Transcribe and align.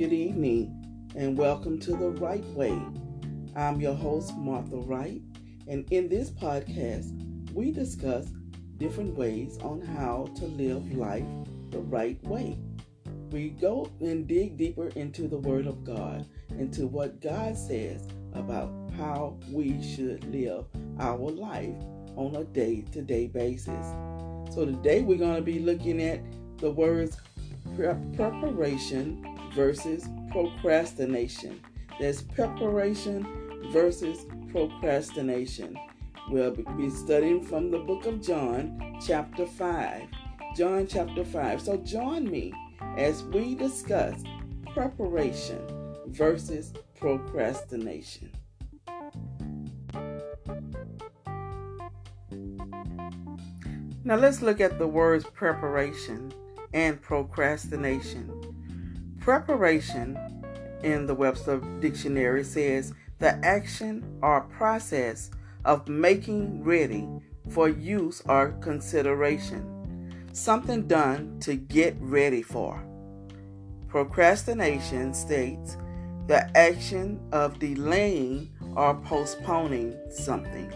good 0.00 0.14
evening, 0.14 0.82
and 1.14 1.36
welcome 1.36 1.78
to 1.78 1.90
The 1.90 2.08
Right 2.12 2.42
Way. 2.54 2.80
I'm 3.54 3.82
your 3.82 3.92
host, 3.92 4.34
Martha 4.34 4.78
Wright, 4.78 5.20
and 5.68 5.86
in 5.92 6.08
this 6.08 6.30
podcast, 6.30 7.12
we 7.52 7.70
discuss 7.70 8.28
different 8.78 9.14
ways 9.14 9.58
on 9.58 9.82
how 9.82 10.30
to 10.36 10.46
live 10.46 10.90
life 10.96 11.26
the 11.68 11.80
right 11.80 12.18
way. 12.24 12.58
We 13.30 13.50
go 13.50 13.90
and 14.00 14.26
dig 14.26 14.56
deeper 14.56 14.88
into 14.96 15.28
the 15.28 15.36
Word 15.36 15.66
of 15.66 15.84
God, 15.84 16.24
into 16.58 16.86
what 16.86 17.20
God 17.20 17.54
says 17.54 18.08
about 18.32 18.72
how 18.96 19.38
we 19.52 19.82
should 19.82 20.24
live 20.32 20.64
our 20.98 21.30
life 21.30 21.76
on 22.16 22.36
a 22.36 22.44
day 22.44 22.86
to 22.92 23.02
day 23.02 23.26
basis. 23.26 23.86
So, 24.50 24.64
today 24.64 25.02
we're 25.02 25.18
going 25.18 25.36
to 25.36 25.42
be 25.42 25.58
looking 25.58 26.00
at 26.00 26.22
the 26.56 26.70
words 26.70 27.18
preparation 28.16 29.26
versus 29.54 30.08
procrastination. 30.30 31.60
There's 31.98 32.22
preparation 32.22 33.26
versus 33.72 34.26
procrastination. 34.50 35.76
We'll 36.30 36.52
be 36.52 36.90
studying 36.90 37.42
from 37.42 37.70
the 37.70 37.78
book 37.78 38.06
of 38.06 38.22
John, 38.22 38.98
chapter 39.04 39.46
5. 39.46 40.02
John 40.56 40.86
chapter 40.86 41.24
5. 41.24 41.60
So 41.60 41.76
join 41.78 42.30
me 42.30 42.52
as 42.96 43.22
we 43.24 43.54
discuss 43.54 44.22
preparation 44.72 45.60
versus 46.06 46.72
procrastination. 46.98 48.32
Now 54.02 54.16
let's 54.16 54.42
look 54.42 54.60
at 54.60 54.78
the 54.78 54.86
words 54.86 55.24
preparation 55.24 56.32
and 56.72 57.00
procrastination. 57.00 58.39
Preparation 59.20 60.18
in 60.82 61.06
the 61.06 61.14
Webster 61.14 61.60
Dictionary 61.80 62.42
says 62.42 62.94
the 63.18 63.38
action 63.44 64.18
or 64.22 64.40
process 64.40 65.30
of 65.66 65.88
making 65.88 66.64
ready 66.64 67.06
for 67.50 67.68
use 67.68 68.22
or 68.26 68.52
consideration, 68.62 70.26
something 70.32 70.86
done 70.86 71.38
to 71.40 71.54
get 71.54 71.96
ready 72.00 72.42
for. 72.42 72.82
Procrastination 73.88 75.12
states 75.12 75.76
the 76.26 76.50
action 76.56 77.20
of 77.32 77.58
delaying 77.58 78.50
or 78.74 78.94
postponing 78.94 79.96
something. 80.10 80.72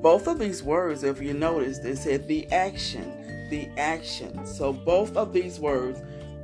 Both 0.00 0.28
of 0.28 0.38
these 0.38 0.62
words, 0.62 1.02
if 1.02 1.20
you 1.20 1.34
notice, 1.34 1.78
they 1.80 1.96
said 1.96 2.28
the 2.28 2.46
action, 2.52 3.48
the 3.50 3.68
action. 3.78 4.46
So 4.46 4.72
both 4.72 5.16
of 5.16 5.32
these 5.32 5.58
words 5.58 6.00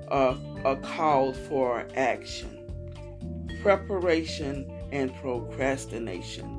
are, 0.09 0.37
are 0.65 0.77
called 0.77 1.37
for 1.37 1.87
action 1.97 2.59
preparation 3.63 4.69
and 4.91 5.15
procrastination. 5.17 6.59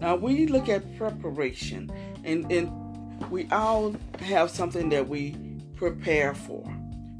Now, 0.00 0.16
we 0.16 0.46
look 0.46 0.68
at 0.68 0.96
preparation, 0.98 1.90
and, 2.24 2.50
and 2.50 3.30
we 3.30 3.48
all 3.50 3.94
have 4.18 4.50
something 4.50 4.88
that 4.88 5.08
we 5.08 5.36
prepare 5.76 6.34
for. 6.34 6.64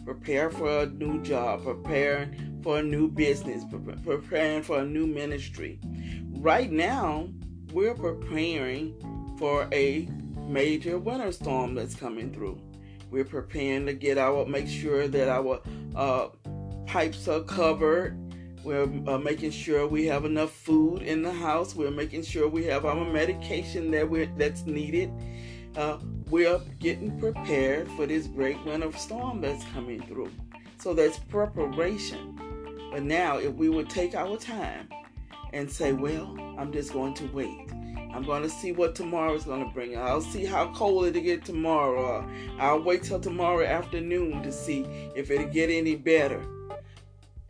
Prepare 0.04 0.50
for 0.50 0.80
a 0.80 0.86
new 0.86 1.22
job, 1.22 1.64
preparing 1.64 2.60
for 2.62 2.78
a 2.78 2.82
new 2.82 3.08
business, 3.08 3.64
preparing 4.04 4.62
for 4.62 4.80
a 4.80 4.84
new 4.84 5.06
ministry. 5.06 5.78
Right 6.32 6.72
now, 6.72 7.28
we're 7.72 7.94
preparing 7.94 8.96
for 9.38 9.68
a 9.72 10.08
major 10.48 10.98
winter 10.98 11.30
storm 11.30 11.76
that's 11.76 11.94
coming 11.94 12.32
through. 12.32 12.60
We're 13.12 13.24
preparing 13.24 13.84
to 13.86 13.92
get 13.92 14.16
our, 14.16 14.46
make 14.46 14.66
sure 14.66 15.06
that 15.06 15.28
our 15.28 15.60
uh, 15.94 16.28
pipes 16.86 17.28
are 17.28 17.42
covered. 17.42 18.18
We're 18.64 18.84
uh, 19.06 19.18
making 19.18 19.50
sure 19.50 19.86
we 19.86 20.06
have 20.06 20.24
enough 20.24 20.50
food 20.50 21.02
in 21.02 21.20
the 21.20 21.30
house. 21.30 21.74
We're 21.74 21.90
making 21.90 22.22
sure 22.22 22.48
we 22.48 22.64
have 22.64 22.86
our 22.86 23.04
medication 23.04 23.90
that 23.90 24.08
we 24.08 24.30
that's 24.38 24.64
needed. 24.64 25.12
Uh, 25.76 25.98
we're 26.30 26.58
getting 26.78 27.20
prepared 27.20 27.86
for 27.92 28.06
this 28.06 28.28
great 28.28 28.64
winter 28.64 28.90
storm 28.92 29.42
that's 29.42 29.64
coming 29.74 30.00
through. 30.06 30.30
So 30.78 30.94
that's 30.94 31.18
preparation. 31.18 32.40
But 32.90 33.02
now, 33.02 33.36
if 33.36 33.52
we 33.52 33.68
would 33.68 33.90
take 33.90 34.14
our 34.14 34.38
time 34.38 34.88
and 35.52 35.70
say, 35.70 35.92
well, 35.92 36.34
I'm 36.56 36.72
just 36.72 36.94
going 36.94 37.12
to 37.14 37.26
wait. 37.26 37.70
I'm 38.14 38.24
going 38.24 38.42
to 38.42 38.50
see 38.50 38.72
what 38.72 38.94
tomorrow 38.94 39.34
is 39.34 39.44
going 39.44 39.64
to 39.64 39.72
bring. 39.72 39.96
I'll 39.96 40.20
see 40.20 40.44
how 40.44 40.72
cold 40.72 41.06
it'll 41.06 41.22
get 41.22 41.44
tomorrow. 41.44 42.28
I'll 42.58 42.82
wait 42.82 43.04
till 43.04 43.20
tomorrow 43.20 43.64
afternoon 43.64 44.42
to 44.42 44.52
see 44.52 44.84
if 45.16 45.30
it'll 45.30 45.46
get 45.48 45.70
any 45.70 45.96
better. 45.96 46.42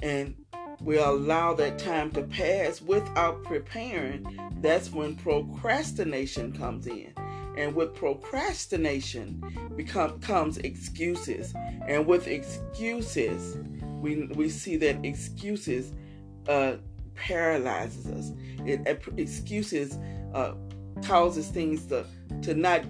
And 0.03 0.37
we 0.81 0.99
allow 0.99 1.55
that 1.55 1.79
time 1.79 2.11
to 2.13 2.23
pass 2.23 2.81
without 2.81 3.43
preparing. 3.45 4.39
That's 4.61 4.91
when 4.93 5.17
procrastination 5.17 6.53
comes 6.53 6.87
in. 6.87 7.13
And 7.57 7.75
with 7.75 7.95
procrastination 7.95 9.43
become, 9.77 10.21
comes 10.21 10.59
excuses. 10.59 11.55
And 11.87 12.07
with 12.07 12.27
excuses, 12.27 13.59
we, 13.83 14.27
we 14.35 14.49
see 14.49 14.77
that 14.77 15.05
excuses 15.05 15.93
uh, 16.49 16.77
paralyzes 17.15 18.07
us. 18.07 18.33
It, 18.65 18.87
excuses 19.17 19.99
uh, 20.35 20.55
causes 21.05 21.49
things 21.49 21.87
to 21.87 22.05
to 22.43 22.55
not 22.55 22.83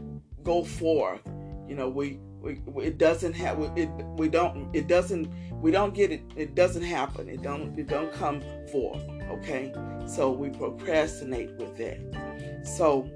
go 0.42 0.64
forth. 0.64 1.20
You 1.69 1.76
know, 1.76 1.88
we, 1.88 2.19
we 2.41 2.60
it 2.82 2.98
doesn't 2.98 3.34
have 3.34 3.58
it. 3.76 3.88
We 4.16 4.28
don't. 4.28 4.75
It 4.75 4.88
doesn't. 4.88 5.28
We 5.52 5.70
don't 5.70 5.94
get 5.94 6.10
it. 6.10 6.22
It 6.36 6.54
doesn't 6.54 6.82
happen. 6.82 7.28
It 7.28 7.42
don't. 7.42 7.78
It 7.78 7.86
don't 7.86 8.12
come 8.12 8.42
forth. 8.70 9.02
Okay. 9.31 9.72
So 10.06 10.31
we 10.31 10.50
procrastinate 10.50 11.52
with 11.52 11.76
that. 11.78 12.62
So 12.64 13.08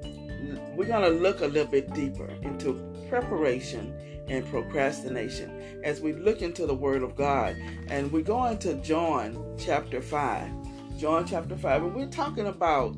we're 0.76 0.88
gonna 0.88 1.08
look 1.10 1.40
a 1.40 1.46
little 1.46 1.70
bit 1.70 1.92
deeper 1.92 2.28
into 2.42 2.74
preparation 3.08 3.94
and 4.28 4.44
procrastination 4.46 5.80
as 5.84 6.00
we 6.00 6.12
look 6.12 6.42
into 6.42 6.66
the 6.66 6.74
Word 6.74 7.02
of 7.02 7.14
God. 7.16 7.56
And 7.88 8.10
we 8.10 8.22
go 8.22 8.44
into 8.46 8.74
John 8.74 9.56
chapter 9.58 10.00
5. 10.00 10.50
John 10.98 11.26
chapter 11.26 11.56
5, 11.56 11.82
and 11.82 11.94
we're 11.94 12.06
talking 12.06 12.46
about 12.46 12.96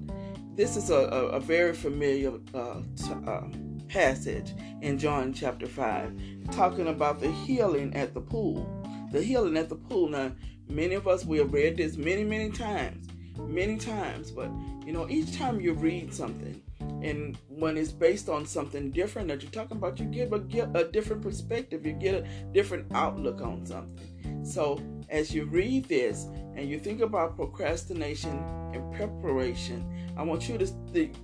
this 0.58 0.76
is 0.76 0.90
a, 0.90 0.96
a, 0.96 1.26
a 1.36 1.40
very 1.40 1.72
familiar 1.72 2.32
uh, 2.52 2.80
t- 2.96 3.12
uh, 3.28 3.42
passage 3.88 4.54
in 4.82 4.98
John 4.98 5.32
chapter 5.32 5.68
5, 5.68 6.50
talking 6.50 6.88
about 6.88 7.20
the 7.20 7.30
healing 7.30 7.94
at 7.94 8.12
the 8.12 8.20
pool. 8.20 8.66
The 9.12 9.22
healing 9.22 9.56
at 9.56 9.68
the 9.68 9.76
pool. 9.76 10.08
Now, 10.08 10.32
many 10.68 10.96
of 10.96 11.06
us, 11.06 11.24
we 11.24 11.38
have 11.38 11.52
read 11.52 11.76
this 11.76 11.96
many, 11.96 12.24
many 12.24 12.50
times, 12.50 13.06
many 13.38 13.76
times, 13.76 14.32
but 14.32 14.50
you 14.84 14.92
know, 14.92 15.08
each 15.08 15.38
time 15.38 15.60
you 15.60 15.74
read 15.74 16.12
something, 16.12 16.60
and 17.02 17.38
when 17.48 17.76
it's 17.76 17.92
based 17.92 18.28
on 18.28 18.46
something 18.46 18.90
different 18.90 19.28
that 19.28 19.42
you're 19.42 19.50
talking 19.50 19.76
about, 19.76 19.98
you 19.98 20.06
get 20.06 20.32
a, 20.32 20.78
a 20.78 20.84
different 20.84 21.22
perspective, 21.22 21.86
you 21.86 21.92
get 21.92 22.14
a 22.14 22.26
different 22.52 22.86
outlook 22.92 23.40
on 23.40 23.64
something. 23.64 24.44
So, 24.44 24.80
as 25.08 25.34
you 25.34 25.44
read 25.44 25.86
this 25.86 26.24
and 26.56 26.68
you 26.68 26.78
think 26.78 27.00
about 27.00 27.36
procrastination 27.36 28.42
and 28.74 28.94
preparation, 28.94 30.12
I 30.16 30.22
want 30.22 30.48
you 30.48 30.58
to 30.58 30.66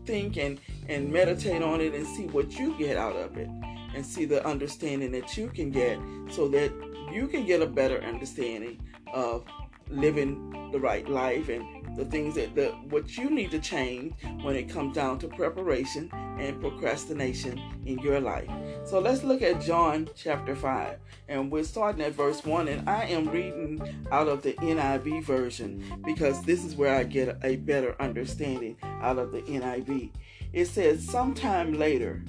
think 0.07 0.37
and, 0.37 0.61
and 0.89 1.13
meditate 1.13 1.63
on 1.63 1.81
it 1.81 1.95
and 1.95 2.07
see 2.07 2.27
what 2.27 2.59
you 2.59 2.77
get 2.79 2.97
out 2.97 3.17
of 3.17 3.37
it 3.37 3.49
and 3.95 4.05
see 4.05 4.25
the 4.25 4.47
understanding 4.47 5.13
that 5.13 5.37
you 5.37 5.49
can 5.49 5.71
get 5.71 5.99
so 6.31 6.49
that 6.49 6.73
you 7.13 7.29
can 7.29 7.45
get 7.45 7.63
a 7.63 7.67
better 7.67 8.03
understanding 8.03 8.81
of 9.13 9.45
living 9.89 10.71
the 10.73 10.81
right 10.81 11.09
life 11.09 11.49
and 11.49 11.65
the 11.97 12.05
things 12.05 12.35
that 12.35 12.55
the 12.55 12.69
what 12.91 13.17
you 13.17 13.31
need 13.31 13.51
to 13.51 13.59
change 13.59 14.15
when 14.43 14.57
it 14.57 14.69
comes 14.69 14.95
down 14.95 15.19
to 15.21 15.29
preparation 15.29 16.11
and 16.39 16.61
procrastination 16.61 17.61
in 17.87 17.99
your 18.01 18.21
life. 18.21 18.49
So 18.85 18.99
let's 18.99 19.23
look 19.23 19.43
at 19.43 19.61
John 19.61 20.09
chapter 20.17 20.57
5 20.57 20.99
and 21.29 21.51
we're 21.51 21.65
starting 21.65 22.03
at 22.03 22.13
verse 22.13 22.45
1 22.45 22.69
and 22.69 22.89
I 22.89 23.05
am 23.05 23.29
reading 23.29 23.81
out 24.11 24.29
of 24.29 24.43
the 24.43 24.55
NIV 24.55 25.25
version 25.25 25.85
because 26.05 26.43
this 26.43 26.65
is 26.65 26.75
where 26.75 26.95
I 26.97 27.05
get 27.05 27.39
a 27.45 27.57
better 27.57 27.95
understanding 28.01 28.77
out 28.83 29.19
of 29.19 29.31
the 29.31 29.43
NIV. 29.43 30.11
It 30.53 30.67
says 30.67 31.07
sometime 31.07 31.75
later 31.75 32.25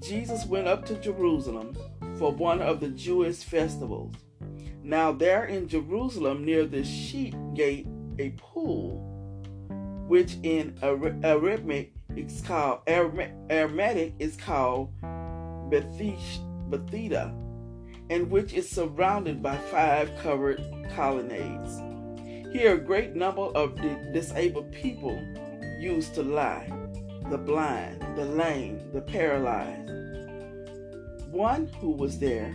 Jesus 0.00 0.46
went 0.46 0.66
up 0.66 0.84
to 0.86 0.94
Jerusalem 0.96 1.76
for 2.16 2.32
one 2.32 2.60
of 2.60 2.80
the 2.80 2.88
Jewish 2.88 3.44
festivals. 3.44 4.14
Now 4.84 5.12
there 5.12 5.44
in 5.44 5.68
Jerusalem 5.68 6.44
near 6.44 6.66
the 6.66 6.82
sheep 6.84 7.34
gate 7.54 7.86
a 8.18 8.30
pool, 8.30 8.98
which 10.08 10.36
in 10.42 10.76
Aramaic 10.82 11.92
is 12.16 12.42
called 12.42 12.80
Aramaic 12.86 14.14
is 14.18 14.36
called 14.36 14.92
Bethesda, 15.70 17.32
and 18.10 18.28
which 18.30 18.52
is 18.54 18.68
surrounded 18.68 19.40
by 19.42 19.56
five 19.56 20.10
covered 20.20 20.60
colonnades. 20.94 21.80
Here, 22.52 22.74
a 22.74 22.78
great 22.78 23.14
number 23.14 23.42
of 23.42 23.76
disabled 24.12 24.72
people 24.72 25.16
used 25.80 26.14
to 26.14 26.22
lie 26.22 26.70
the 27.30 27.38
blind, 27.38 28.04
the 28.16 28.26
lame, 28.26 28.78
the 28.92 29.00
paralyzed. 29.00 29.88
One 31.30 31.68
who 31.80 31.92
was 31.92 32.18
there, 32.18 32.54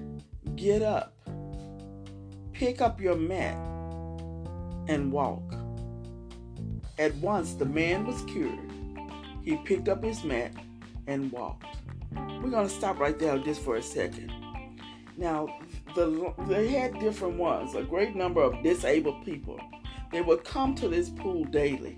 Get 0.55 0.81
up, 0.81 1.17
pick 2.51 2.81
up 2.81 3.01
your 3.01 3.15
mat, 3.15 3.55
and 4.87 5.11
walk. 5.11 5.53
At 6.99 7.15
once 7.15 7.53
the 7.53 7.65
man 7.65 8.05
was 8.05 8.21
cured. 8.23 8.59
He 9.43 9.57
picked 9.57 9.89
up 9.89 10.03
his 10.03 10.23
mat 10.23 10.51
and 11.07 11.31
walked. 11.31 11.65
We're 12.11 12.49
going 12.49 12.67
to 12.67 12.73
stop 12.73 12.99
right 12.99 13.17
there 13.17 13.37
just 13.39 13.61
for 13.61 13.77
a 13.77 13.81
second. 13.81 14.31
Now, 15.17 15.47
the, 15.95 16.33
they 16.47 16.67
had 16.67 16.99
different 16.99 17.37
ones, 17.37 17.75
a 17.75 17.83
great 17.83 18.15
number 18.15 18.41
of 18.41 18.61
disabled 18.63 19.25
people. 19.25 19.59
They 20.11 20.21
would 20.21 20.43
come 20.43 20.75
to 20.75 20.87
this 20.87 21.09
pool 21.09 21.45
daily. 21.45 21.97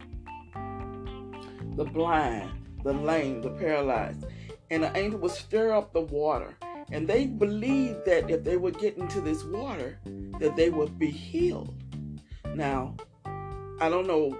The 1.76 1.86
blind, 1.86 2.52
the 2.84 2.94
lame, 2.94 3.42
the 3.42 3.50
paralyzed. 3.50 4.26
And 4.70 4.84
the 4.84 4.96
angel 4.98 5.20
would 5.20 5.32
stir 5.32 5.74
up 5.74 5.94
the 5.94 6.02
water. 6.02 6.56
And 6.92 7.08
they 7.08 7.26
believed 7.26 8.06
that 8.06 8.30
if 8.30 8.44
they 8.44 8.58
would 8.58 8.78
get 8.78 8.98
into 8.98 9.22
this 9.22 9.44
water, 9.44 10.00
that 10.40 10.56
they 10.56 10.70
would 10.70 11.00
be 11.00 11.10
healed. 11.10 11.74
Now, 12.54 12.96
I 13.26 13.90
don't 13.90 14.08
know, 14.08 14.40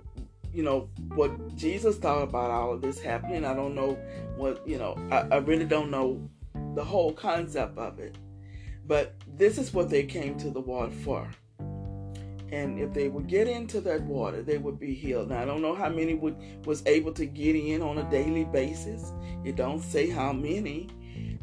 you 0.54 0.64
know, 0.64 0.90
what 1.16 1.56
Jesus 1.56 1.98
thought 1.98 2.22
about 2.22 2.52
all 2.52 2.74
of 2.74 2.82
this 2.82 3.00
happening. 3.00 3.46
I 3.46 3.54
don't 3.54 3.76
know 3.76 3.98
what, 4.36 4.68
you 4.68 4.78
know, 4.78 4.98
I, 5.12 5.36
I 5.36 5.38
really 5.38 5.66
don't 5.66 5.90
know 5.90 6.30
the 6.76 6.84
whole 6.84 7.14
concept 7.14 7.78
of 7.78 8.00
it. 8.00 8.18
But 8.86 9.16
this 9.36 9.58
is 9.58 9.74
what 9.74 9.90
they 9.90 10.04
came 10.04 10.38
to 10.40 10.50
the 10.50 10.60
water 10.60 10.92
for. 10.92 11.30
And 12.52 12.78
if 12.80 12.94
they 12.94 13.08
would 13.08 13.28
get 13.28 13.48
into 13.48 13.82
that 13.82 14.04
water, 14.04 14.44
they 14.44 14.60
would 14.60 14.80
be 14.80 14.94
healed. 14.94 15.30
Now 15.30 15.42
I 15.42 15.46
don't 15.46 15.62
know 15.62 15.74
how 15.74 15.90
many 15.90 16.14
would 16.14 16.36
was 16.68 16.84
able 16.86 17.12
to 17.14 17.26
get 17.26 17.56
in 17.56 17.82
on 17.82 17.98
a 17.98 18.10
daily 18.12 18.44
basis. 18.46 19.12
It 19.44 19.56
don't 19.56 19.82
say 19.82 20.10
how 20.10 20.34
many. 20.34 20.90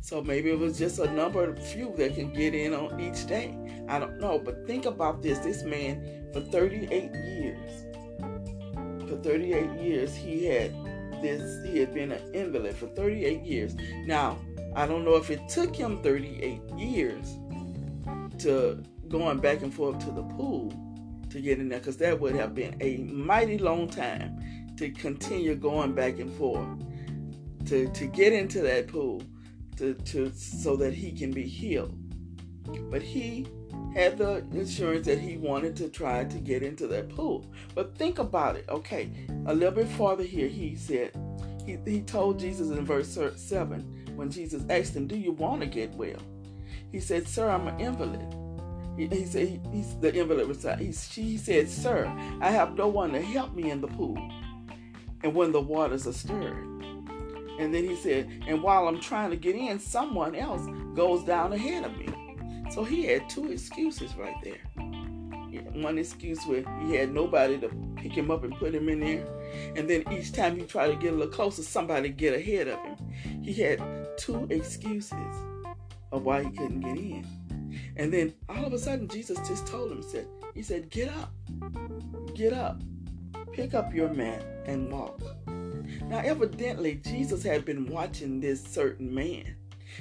So 0.01 0.23
maybe 0.23 0.51
it 0.51 0.59
was 0.59 0.79
just 0.79 0.99
a 0.99 1.13
number 1.13 1.45
of 1.45 1.65
few 1.67 1.95
that 1.97 2.15
can 2.15 2.33
get 2.33 2.55
in 2.55 2.73
on 2.75 2.99
each 3.01 3.27
day. 3.27 3.57
I 3.89 3.99
don't 3.99 4.19
know. 4.19 4.39
But 4.39 4.67
think 4.67 4.87
about 4.87 5.23
this. 5.23 5.39
This 5.39 5.63
man 5.63 6.29
for 6.33 6.41
38 6.41 7.13
years. 7.13 7.85
For 9.09 9.17
38 9.17 9.81
years 9.81 10.15
he 10.15 10.47
had 10.47 10.73
this 11.21 11.67
he 11.67 11.81
had 11.81 11.93
been 11.93 12.13
an 12.13 12.35
invalid 12.35 12.77
for 12.77 12.87
38 12.89 13.43
years. 13.43 13.75
Now, 14.07 14.39
I 14.75 14.87
don't 14.87 15.05
know 15.05 15.17
if 15.17 15.31
it 15.31 15.49
took 15.49 15.75
him 15.75 16.03
38 16.03 16.61
years 16.79 17.27
to 18.39 18.83
going 19.09 19.39
back 19.39 19.63
and 19.63 19.75
forth 19.75 19.99
to 20.05 20.11
the 20.13 20.23
pool 20.23 20.73
to 21.29 21.41
get 21.41 21.59
in 21.59 21.69
there 21.69 21.79
because 21.79 21.97
that 21.99 22.19
would 22.19 22.35
have 22.35 22.55
been 22.55 22.77
a 22.81 22.99
mighty 22.99 23.59
long 23.59 23.89
time 23.89 24.39
to 24.77 24.91
continue 24.91 25.55
going 25.55 25.93
back 25.93 26.19
and 26.19 26.33
forth 26.35 26.69
to, 27.67 27.89
to 27.91 28.07
get 28.07 28.33
into 28.33 28.61
that 28.63 28.89
pool 28.89 29.23
to, 29.81 29.95
to 29.95 30.31
so 30.35 30.77
that 30.77 30.93
he 30.93 31.11
can 31.11 31.33
be 31.33 31.43
healed. 31.43 31.97
But 32.91 33.03
he 33.03 33.47
had 33.95 34.19
the 34.19 34.45
insurance 34.53 35.07
that 35.07 35.19
he 35.19 35.39
wanted 35.39 35.75
to 35.77 35.89
try 35.89 36.25
to 36.25 36.39
get 36.39 36.63
into 36.63 36.87
that 36.89 37.09
pool. 37.09 37.51
But 37.75 37.97
think 37.97 38.19
about 38.19 38.57
it. 38.57 38.67
Okay, 38.69 39.11
a 39.47 39.55
little 39.55 39.75
bit 39.75 39.89
farther 39.89 40.23
here, 40.23 40.49
he 40.49 40.77
said, 40.77 41.13
he, 41.65 41.79
he 41.87 42.03
told 42.03 42.39
Jesus 42.39 42.69
in 42.69 42.85
verse 42.85 43.19
7 43.37 44.13
when 44.17 44.31
Jesus 44.31 44.65
asked 44.69 44.95
him, 44.95 45.07
Do 45.07 45.17
you 45.17 45.33
want 45.33 45.63
to 45.63 45.67
get 45.67 45.95
well? 45.95 46.21
He 46.93 47.01
said, 47.01 47.27
Sir, 47.27 47.49
I'm 47.49 47.67
an 47.67 47.81
invalid. 47.81 48.35
He, 48.99 49.25
said, 49.25 49.49
he, 49.49 49.61
he's 49.73 49.97
the 49.97 50.15
invalid 50.15 50.47
reside. 50.47 50.79
He, 50.79 50.93
she 50.93 51.39
said, 51.39 51.71
Sir, 51.71 52.07
I 52.43 52.51
have 52.51 52.77
no 52.77 52.87
one 52.87 53.13
to 53.13 53.23
help 53.23 53.55
me 53.55 53.71
in 53.71 53.81
the 53.81 53.89
pool. 53.89 54.19
And 55.23 55.35
when 55.35 55.53
the 55.53 55.61
waters 55.61 56.07
are 56.07 56.13
stirred. 56.13 56.70
And 57.61 57.75
then 57.75 57.85
he 57.85 57.95
said, 57.95 58.43
And 58.47 58.63
while 58.63 58.89
I'm 58.89 59.01
trying 59.01 59.29
to 59.31 59.37
get 59.37 59.55
in, 59.55 59.79
someone 59.79 60.35
else 60.35 60.67
goes 60.95 61.23
down 61.25 61.53
ahead 61.53 61.85
of 61.85 61.95
me. 61.99 62.09
So 62.71 62.85
he 62.85 63.05
had 63.05 63.29
two 63.29 63.53
excuses 63.53 64.17
right 64.17 64.35
there. 64.43 64.63
One 65.75 65.99
excuse 65.99 66.43
where 66.47 66.65
he 66.81 66.95
had 66.95 67.13
nobody 67.13 67.59
to 67.59 67.69
pick 67.97 68.13
him 68.13 68.31
up 68.31 68.45
and 68.45 68.57
put 68.57 68.75
him 68.75 68.89
in 68.89 69.01
there. 69.01 69.27
And 69.77 69.91
then 69.91 70.11
each 70.11 70.33
time 70.33 70.57
he 70.57 70.63
tried 70.65 70.89
to 70.89 70.97
get 70.97 71.13
a 71.13 71.17
little 71.17 71.33
closer, 71.33 71.63
somebody 71.63 72.09
get 72.09 72.35
ahead 72.35 72.69
of 72.69 72.79
him. 72.79 72.97
He 73.43 73.53
had 73.53 73.83
two 74.17 74.47
excuses 74.49 75.13
of 76.13 76.25
why 76.25 76.45
he 76.45 76.51
couldn't 76.51 76.81
get 76.81 76.97
in. 76.97 77.27
And 77.97 78.11
then 78.11 78.33
all 78.49 78.65
of 78.65 78.73
a 78.73 78.79
sudden, 78.79 79.07
Jesus 79.07 79.37
just 79.47 79.67
told 79.67 79.93
him, 79.93 80.03
said, 80.03 80.27
He 80.55 80.63
said, 80.63 80.89
Get 80.89 81.11
up, 81.11 81.31
get 82.35 82.55
up, 82.55 82.81
pick 83.53 83.75
up 83.75 83.95
your 83.95 84.09
mat 84.09 84.43
and 84.65 84.91
walk. 84.91 85.21
Now, 86.11 86.19
evidently, 86.19 86.97
Jesus 86.97 87.43
had 87.43 87.65
been 87.65 87.87
watching 87.87 88.41
this 88.41 88.63
certain 88.63 89.15
man 89.15 89.55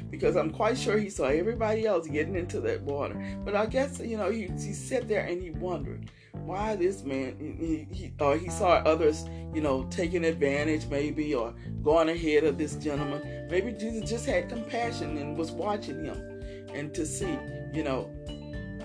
because 0.09 0.35
I'm 0.35 0.49
quite 0.49 0.77
sure 0.77 0.97
he 0.97 1.09
saw 1.09 1.25
everybody 1.25 1.85
else 1.85 2.07
getting 2.07 2.35
into 2.35 2.59
that 2.61 2.81
water. 2.81 3.15
But 3.45 3.55
I 3.55 3.67
guess, 3.67 3.99
you 3.99 4.17
know, 4.17 4.31
he, 4.31 4.47
he 4.47 4.73
sat 4.73 5.07
there 5.07 5.25
and 5.25 5.41
he 5.41 5.51
wondered, 5.51 6.09
why 6.49 6.75
this 6.75 7.03
man 7.03 7.35
he, 7.39 7.87
he 7.93 8.11
or 8.19 8.35
he 8.37 8.49
saw 8.49 8.77
others 8.85 9.25
you 9.53 9.61
know 9.61 9.83
taking 9.89 10.25
advantage 10.25 10.87
maybe 10.87 11.33
or 11.33 11.53
going 11.83 12.09
ahead 12.09 12.43
of 12.43 12.57
this 12.57 12.75
gentleman. 12.75 13.47
Maybe 13.49 13.71
jesus 13.73 14.09
just 14.09 14.25
had 14.25 14.49
compassion 14.49 15.17
and 15.17 15.37
was 15.37 15.51
watching 15.51 16.03
him 16.03 16.41
and 16.73 16.93
to 16.93 17.05
see 17.05 17.37
you 17.73 17.83
know 17.83 18.09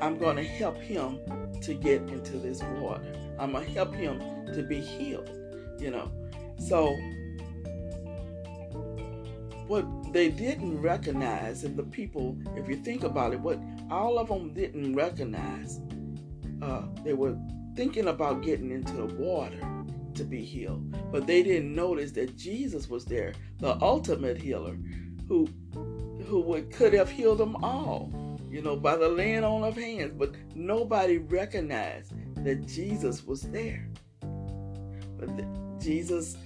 i'm 0.01 0.19
going 0.19 0.37
to 0.37 0.45
help 0.45 0.77
him 0.77 1.19
to 1.63 1.75
get 1.75 2.03
into 2.03 2.39
this 2.39 2.63
water. 2.81 3.05
I'm 3.39 3.53
going 3.53 3.65
to 3.65 3.73
help 3.73 3.95
him 3.95 4.21
to 4.53 4.63
be 4.63 4.81
healed 4.81 5.31
you 5.79 5.91
know 5.91 6.11
so 6.59 6.97
what 9.67 9.87
they 10.13 10.29
didn't 10.29 10.81
recognize 10.81 11.65
and 11.65 11.77
the 11.77 11.83
people 11.83 12.37
if 12.57 12.69
you 12.69 12.77
think 12.77 13.03
about 13.03 13.33
it 13.33 13.41
what 13.41 13.59
all 13.91 14.19
of 14.19 14.29
them 14.29 14.53
didn't 14.53 14.95
recognize 14.95 15.81
uh, 16.63 16.83
they 17.03 17.15
were 17.15 17.37
thinking 17.75 18.09
about 18.09 18.43
getting 18.43 18.71
into 18.71 18.93
the 18.93 19.07
water 19.17 19.61
to 20.15 20.25
be 20.25 20.45
healed, 20.45 20.97
but 21.11 21.27
they 21.27 21.43
didn't 21.43 21.75
notice 21.75 22.13
that 22.13 22.37
Jesus 22.37 22.89
was 22.89 23.05
there, 23.05 23.35
the 23.59 23.77
ultimate 23.83 24.41
healer, 24.41 24.77
who 25.29 25.49
who 26.27 26.41
would, 26.41 26.73
could 26.73 26.95
have 26.95 27.11
healed 27.11 27.39
them 27.39 27.57
all, 27.57 28.39
you 28.49 28.63
know, 28.63 28.77
by 28.77 28.97
the 28.97 29.09
laying 29.09 29.45
on 29.45 29.63
of 29.63 29.77
hands. 29.77 30.15
But 30.17 30.35
nobody 30.55 31.19
recognized 31.19 32.13
that 32.45 32.67
Jesus 32.67 33.25
was 33.25 33.43
there. 33.43 33.87
But 34.21 35.37
the, 35.37 35.47
Jesus, 35.85 36.39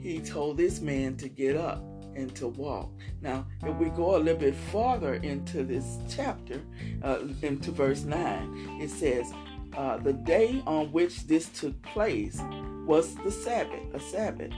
he 0.00 0.20
told 0.20 0.56
this 0.56 0.80
man 0.80 1.16
to 1.16 1.28
get 1.28 1.56
up 1.56 1.82
and 2.14 2.34
to 2.36 2.46
walk. 2.46 2.90
Now, 3.20 3.44
if 3.64 3.76
we 3.76 3.88
go 3.90 4.16
a 4.16 4.18
little 4.18 4.40
bit 4.40 4.54
farther 4.54 5.14
into 5.14 5.64
this 5.64 5.98
chapter, 6.08 6.62
uh, 7.02 7.18
into 7.42 7.72
verse 7.72 8.04
9, 8.04 8.78
it 8.80 8.90
says, 8.90 9.32
uh, 9.76 9.96
the 9.98 10.12
day 10.12 10.62
on 10.66 10.92
which 10.92 11.26
this 11.26 11.48
took 11.48 11.80
place 11.82 12.40
was 12.86 13.16
the 13.16 13.30
Sabbath, 13.30 13.92
a 13.92 13.98
Sabbath. 13.98 14.52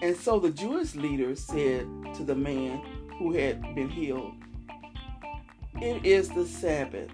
And 0.00 0.16
so 0.16 0.38
the 0.38 0.50
Jewish 0.50 0.94
leaders 0.94 1.42
said 1.42 1.86
to 2.14 2.24
the 2.24 2.34
man 2.34 2.80
who 3.18 3.32
had 3.32 3.74
been 3.74 3.90
healed, 3.90 4.34
It 5.80 6.06
is 6.06 6.28
the 6.28 6.46
Sabbath. 6.46 7.10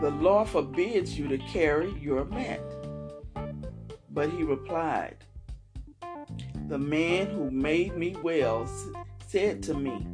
The 0.00 0.10
law 0.10 0.44
forbids 0.44 1.18
you 1.18 1.26
to 1.28 1.38
carry 1.38 1.92
your 1.98 2.24
mat. 2.26 2.60
But 4.10 4.30
he 4.30 4.44
replied, 4.44 5.25
The 6.68 6.78
man 6.78 7.26
who 7.26 7.50
made 7.50 7.96
me 7.96 8.16
well 8.22 8.68
said 9.26 9.62
to 9.64 9.74
me, 9.74 10.06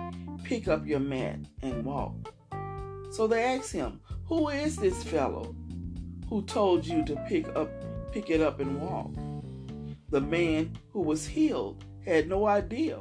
Pick 0.44 0.68
up 0.68 0.86
your 0.86 1.00
mat 1.00 1.38
and 1.62 1.84
walk. 1.84 2.34
So 3.10 3.26
they 3.26 3.42
asked 3.42 3.72
him, 3.72 4.00
Who 4.26 4.48
is 4.48 4.76
this 4.76 5.02
fellow? 5.04 5.54
who 6.32 6.40
told 6.40 6.86
you 6.86 7.04
to 7.04 7.14
pick 7.28 7.46
up 7.54 7.68
pick 8.10 8.30
it 8.30 8.40
up 8.40 8.58
and 8.58 8.80
walk. 8.80 9.12
The 10.08 10.22
man 10.22 10.78
who 10.90 11.02
was 11.02 11.26
healed 11.26 11.84
had 12.06 12.26
no 12.26 12.46
idea 12.46 13.00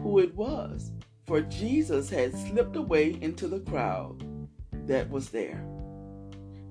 who 0.00 0.18
it 0.18 0.34
was, 0.34 0.90
for 1.28 1.42
Jesus 1.42 2.10
had 2.10 2.36
slipped 2.36 2.74
away 2.74 3.18
into 3.20 3.46
the 3.46 3.60
crowd 3.60 4.24
that 4.88 5.08
was 5.08 5.30
there. 5.30 5.64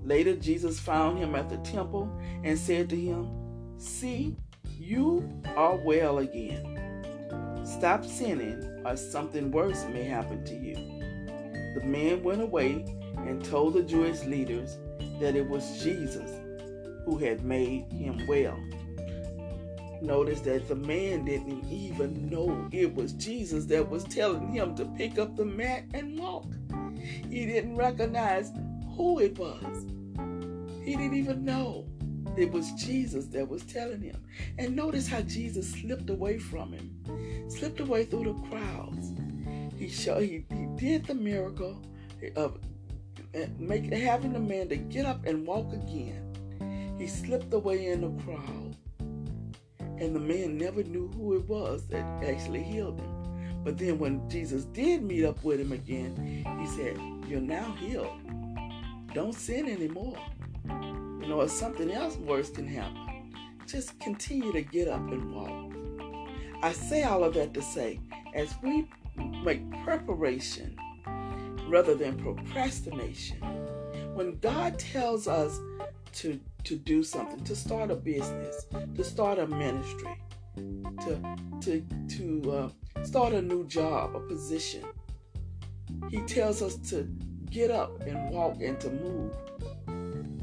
Later, 0.03 0.35
Jesus 0.35 0.81
found 0.81 1.17
him 1.17 1.33
at 1.33 1.49
the 1.49 1.57
temple 1.59 2.11
and 2.43 2.59
said 2.59 2.89
to 2.89 2.97
him, 2.97 3.29
See, 3.77 4.35
you 4.83 5.41
are 5.55 5.77
well 5.77 6.17
again. 6.17 6.69
Stop 7.63 8.03
sinning, 8.03 8.81
or 8.85 8.97
something 8.97 9.49
worse 9.49 9.85
may 9.85 10.03
happen 10.03 10.43
to 10.43 10.55
you. 10.55 10.75
the 11.75 11.81
man 11.85 12.21
went 12.21 12.41
away 12.41 12.85
and 13.15 13.43
told 13.43 13.73
the 13.73 13.81
Jewish 13.81 14.23
leaders 14.25 14.77
that 15.21 15.35
it 15.35 15.47
was 15.47 15.81
Jesus 15.81 16.29
who 17.05 17.17
had 17.17 17.45
made 17.45 17.91
him 17.91 18.27
well. 18.27 18.59
Notice 20.01 20.41
that 20.41 20.67
the 20.67 20.75
man 20.75 21.23
didn't 21.23 21.65
even 21.71 22.29
know 22.29 22.67
it 22.73 22.93
was 22.93 23.13
Jesus 23.13 23.65
that 23.65 23.89
was 23.89 24.03
telling 24.03 24.51
him 24.51 24.75
to 24.75 24.85
pick 24.97 25.17
up 25.17 25.37
the 25.37 25.45
mat 25.45 25.85
and 25.93 26.19
walk. 26.19 26.45
He 27.29 27.45
didn't 27.45 27.77
recognize 27.77 28.51
who 28.97 29.19
it 29.19 29.39
was. 29.39 29.85
He 30.83 30.97
didn't 30.97 31.15
even 31.15 31.45
know 31.45 31.87
it 32.35 32.51
was 32.51 32.71
Jesus 32.73 33.25
that 33.27 33.47
was 33.47 33.63
telling 33.63 34.01
him. 34.01 34.23
And 34.57 34.75
notice 34.75 35.07
how 35.07 35.21
Jesus 35.21 35.71
slipped 35.71 36.09
away 36.09 36.37
from 36.39 36.73
him, 36.73 37.49
slipped 37.49 37.79
away 37.79 38.05
through 38.05 38.25
the 38.25 38.49
crowds. 38.49 39.11
He 39.77 39.89
showed 39.89 40.23
he, 40.23 40.45
he 40.49 40.65
did 40.75 41.05
the 41.05 41.13
miracle 41.13 41.81
of 42.35 42.57
uh, 43.35 43.45
make 43.57 43.91
having 43.91 44.33
the 44.33 44.39
man 44.39 44.69
to 44.69 44.77
get 44.77 45.05
up 45.05 45.25
and 45.25 45.45
walk 45.45 45.73
again. 45.73 46.95
He 46.99 47.07
slipped 47.07 47.53
away 47.53 47.87
in 47.87 48.01
the 48.01 48.23
crowd, 48.23 48.75
and 49.79 50.15
the 50.15 50.19
man 50.19 50.57
never 50.57 50.83
knew 50.83 51.09
who 51.09 51.35
it 51.35 51.47
was 51.47 51.87
that 51.87 52.05
actually 52.23 52.63
healed 52.63 52.99
him. 52.99 53.23
But 53.63 53.77
then 53.77 53.97
when 53.97 54.29
Jesus 54.29 54.65
did 54.65 55.03
meet 55.03 55.25
up 55.25 55.43
with 55.43 55.59
him 55.59 55.71
again, 55.71 56.43
he 56.59 56.67
said, 56.67 56.97
You're 57.27 57.41
now 57.41 57.71
healed. 57.73 58.19
Don't 59.13 59.33
sin 59.33 59.69
anymore. 59.69 60.17
You 61.23 61.29
know, 61.29 61.39
if 61.39 61.51
something 61.51 61.89
else 61.89 62.17
worse 62.17 62.49
can 62.49 62.67
happen, 62.67 63.33
just 63.65 63.97
continue 64.01 64.51
to 64.51 64.61
get 64.61 64.89
up 64.89 65.09
and 65.09 65.33
walk. 65.33 65.71
I 66.61 66.73
say 66.73 67.03
all 67.03 67.23
of 67.23 67.33
that 67.35 67.53
to 67.53 67.61
say, 67.61 68.01
as 68.35 68.53
we 68.61 68.89
make 69.41 69.61
preparation 69.85 70.77
rather 71.69 71.95
than 71.95 72.17
procrastination, 72.17 73.37
when 74.13 74.37
God 74.39 74.77
tells 74.77 75.29
us 75.29 75.61
to, 76.15 76.41
to 76.65 76.75
do 76.75 77.03
something, 77.03 77.41
to 77.45 77.55
start 77.55 77.89
a 77.89 77.95
business, 77.95 78.65
to 78.93 79.03
start 79.05 79.39
a 79.39 79.47
ministry, 79.47 80.19
to, 80.57 81.37
to, 81.61 81.85
to 82.17 82.51
uh, 82.51 83.03
start 83.03 83.31
a 83.31 83.41
new 83.41 83.65
job, 83.67 84.13
a 84.17 84.19
position, 84.19 84.83
He 86.09 86.19
tells 86.23 86.61
us 86.61 86.75
to 86.89 87.03
get 87.49 87.71
up 87.71 88.01
and 88.01 88.29
walk 88.29 88.61
and 88.61 88.77
to 88.81 88.89
move 88.89 89.33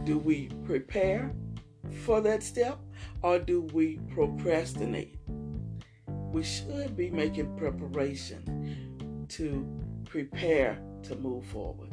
do 0.04 0.18
we 0.18 0.48
prepare 0.64 1.32
for 2.04 2.20
that 2.20 2.42
step 2.42 2.78
or 3.22 3.38
do 3.38 3.62
we 3.72 3.98
procrastinate? 4.12 5.18
We 6.06 6.42
should 6.42 6.96
be 6.96 7.10
making 7.10 7.56
preparation 7.56 9.26
to 9.30 9.66
prepare 10.04 10.78
to 11.04 11.16
move 11.16 11.44
forward. 11.46 11.90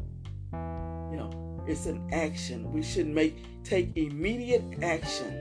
You 0.54 1.18
know, 1.18 1.64
it's 1.68 1.86
an 1.86 2.08
action. 2.14 2.72
We 2.72 2.84
should 2.84 3.08
make 3.08 3.64
take 3.64 3.96
immediate 3.98 4.64
action 4.82 5.32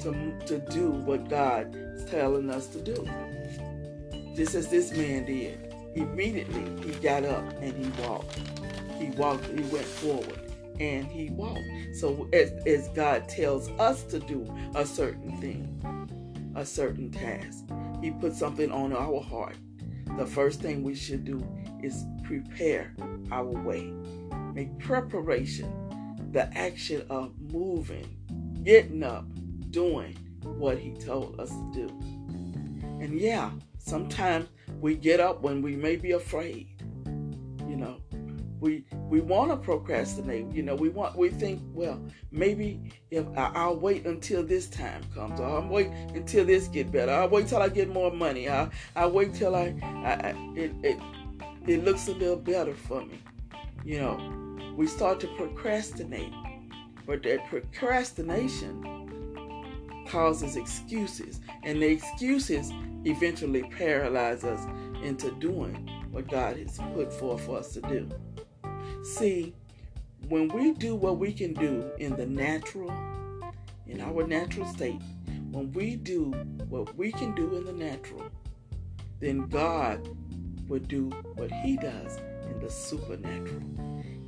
to, 0.00 0.38
to 0.46 0.58
do 0.70 0.90
what 0.90 1.28
God 1.28 1.74
is 1.74 2.04
telling 2.10 2.50
us 2.50 2.66
to 2.68 2.80
do. 2.80 3.08
Just 4.34 4.54
as 4.54 4.68
this 4.68 4.92
man 4.92 5.26
did. 5.26 5.74
Immediately 5.94 6.84
he 6.84 6.98
got 7.00 7.24
up 7.24 7.44
and 7.62 7.72
he 7.72 8.02
walked. 8.02 8.38
He 8.98 9.10
walked, 9.10 9.46
he 9.46 9.62
went 9.72 9.86
forward 9.86 10.45
and 10.80 11.06
he 11.06 11.30
won't. 11.30 11.64
So 11.94 12.28
as, 12.32 12.52
as 12.66 12.88
God 12.88 13.28
tells 13.28 13.68
us 13.78 14.02
to 14.04 14.18
do 14.18 14.52
a 14.74 14.84
certain 14.86 15.36
thing, 15.38 16.52
a 16.54 16.64
certain 16.64 17.10
task, 17.10 17.64
he 18.02 18.10
puts 18.10 18.38
something 18.38 18.70
on 18.70 18.92
our 18.92 19.20
heart. 19.20 19.56
The 20.16 20.26
first 20.26 20.60
thing 20.60 20.82
we 20.82 20.94
should 20.94 21.24
do 21.24 21.46
is 21.82 22.04
prepare 22.24 22.94
our 23.30 23.44
way. 23.44 23.92
Make 24.54 24.78
preparation, 24.78 25.70
the 26.32 26.50
action 26.56 27.04
of 27.10 27.32
moving, 27.52 28.16
getting 28.62 29.02
up, 29.02 29.26
doing 29.70 30.16
what 30.42 30.78
he 30.78 30.92
told 30.92 31.38
us 31.40 31.50
to 31.50 31.70
do. 31.74 31.88
And 33.00 33.20
yeah, 33.20 33.50
sometimes 33.78 34.48
we 34.80 34.94
get 34.94 35.20
up 35.20 35.42
when 35.42 35.60
we 35.60 35.76
may 35.76 35.96
be 35.96 36.12
afraid. 36.12 36.68
We 38.66 38.84
we 39.08 39.20
want 39.20 39.52
to 39.52 39.56
procrastinate 39.56 40.50
you 40.50 40.64
know 40.64 40.74
we 40.74 40.88
want 40.88 41.16
we 41.16 41.28
think 41.30 41.62
well 41.72 42.02
maybe 42.32 42.90
if 43.12 43.24
I, 43.36 43.68
will 43.68 43.78
wait 43.78 44.06
until 44.06 44.42
this 44.42 44.66
time 44.66 45.02
comes. 45.14 45.38
Or 45.38 45.46
i'll 45.46 45.68
wait 45.68 45.86
until 46.14 46.44
this 46.44 46.66
get 46.66 46.90
better. 46.90 47.12
I'll 47.12 47.28
wait 47.28 47.46
till 47.46 47.62
i 47.62 47.68
get 47.68 47.88
more 47.88 48.10
money. 48.10 48.48
I'll, 48.48 48.68
I'll 48.96 49.12
wait 49.12 49.34
till 49.34 49.54
I, 49.54 49.72
I, 49.84 50.12
I 50.14 50.52
it, 50.56 50.72
it 50.82 50.98
it 51.68 51.84
looks 51.84 52.08
a 52.08 52.12
little 52.14 52.34
better 52.34 52.74
for 52.74 53.04
me. 53.04 53.22
You 53.84 54.00
know 54.00 54.74
we 54.76 54.88
start 54.88 55.20
to 55.20 55.28
procrastinate 55.36 56.32
but 57.06 57.22
that 57.22 57.46
procrastination 57.46 58.82
causes 60.08 60.56
excuses 60.56 61.38
and 61.62 61.80
the 61.80 61.86
excuses 61.86 62.72
eventually 63.04 63.62
paralyze 63.70 64.42
us 64.42 64.66
into 65.04 65.30
doing 65.38 65.88
what 66.10 66.28
god 66.28 66.56
has 66.56 66.78
put 66.94 67.12
forth 67.12 67.40
for 67.46 67.58
us 67.58 67.72
to 67.72 67.80
do 67.82 68.08
See, 69.06 69.54
when 70.28 70.48
we 70.48 70.72
do 70.72 70.96
what 70.96 71.18
we 71.18 71.32
can 71.32 71.54
do 71.54 71.88
in 71.96 72.16
the 72.16 72.26
natural, 72.26 72.92
in 73.86 74.00
our 74.00 74.26
natural 74.26 74.66
state, 74.66 75.00
when 75.52 75.70
we 75.72 75.94
do 75.94 76.32
what 76.68 76.94
we 76.96 77.12
can 77.12 77.32
do 77.36 77.54
in 77.54 77.64
the 77.64 77.72
natural, 77.72 78.24
then 79.20 79.46
God 79.46 80.08
will 80.68 80.80
do 80.80 81.10
what 81.36 81.52
He 81.52 81.76
does 81.76 82.18
in 82.50 82.58
the 82.58 82.68
supernatural. 82.68 83.62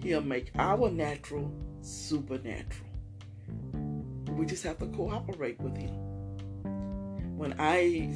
He'll 0.01 0.23
make 0.23 0.53
our 0.57 0.89
natural 0.91 1.53
supernatural. 1.81 2.89
We 4.29 4.47
just 4.47 4.63
have 4.63 4.79
to 4.79 4.87
cooperate 4.87 5.61
with 5.61 5.77
Him. 5.77 5.91
When 7.37 7.57
I, 7.59 8.15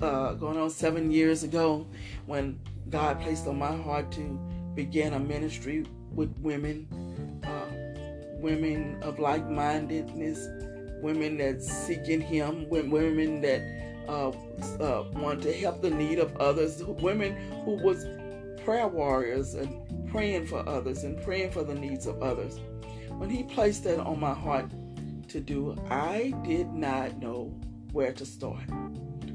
uh, 0.00 0.34
going 0.34 0.56
on 0.56 0.70
seven 0.70 1.10
years 1.10 1.42
ago, 1.42 1.88
when 2.26 2.60
God 2.90 3.20
placed 3.20 3.48
on 3.48 3.58
my 3.58 3.76
heart 3.76 4.12
to 4.12 4.38
began 4.74 5.14
a 5.14 5.18
ministry 5.18 5.86
with 6.12 6.36
women, 6.38 6.88
uh, 7.44 8.40
women 8.40 9.02
of 9.02 9.18
like 9.18 9.48
mindedness, 9.48 10.48
women 11.02 11.36
that 11.38 11.62
seeking 11.62 12.20
Him, 12.20 12.68
women 12.68 13.40
that 13.42 13.62
uh, 14.08 14.28
uh, 14.28 15.04
want 15.14 15.42
to 15.42 15.52
help 15.52 15.82
the 15.82 15.90
need 15.90 16.18
of 16.18 16.36
others, 16.36 16.82
women 16.84 17.34
who 17.64 17.72
was 17.72 18.04
prayer 18.64 18.88
warriors 18.88 19.54
and 19.54 20.08
praying 20.08 20.46
for 20.46 20.66
others 20.68 21.04
and 21.04 21.22
praying 21.22 21.50
for 21.50 21.64
the 21.64 21.74
needs 21.74 22.06
of 22.06 22.22
others. 22.22 22.60
When 23.10 23.30
He 23.30 23.44
placed 23.44 23.84
that 23.84 24.00
on 24.00 24.20
my 24.20 24.34
heart 24.34 24.70
to 25.28 25.40
do, 25.40 25.76
I 25.90 26.34
did 26.44 26.72
not 26.72 27.18
know 27.18 27.54
where 27.92 28.12
to 28.12 28.26
start. 28.26 28.64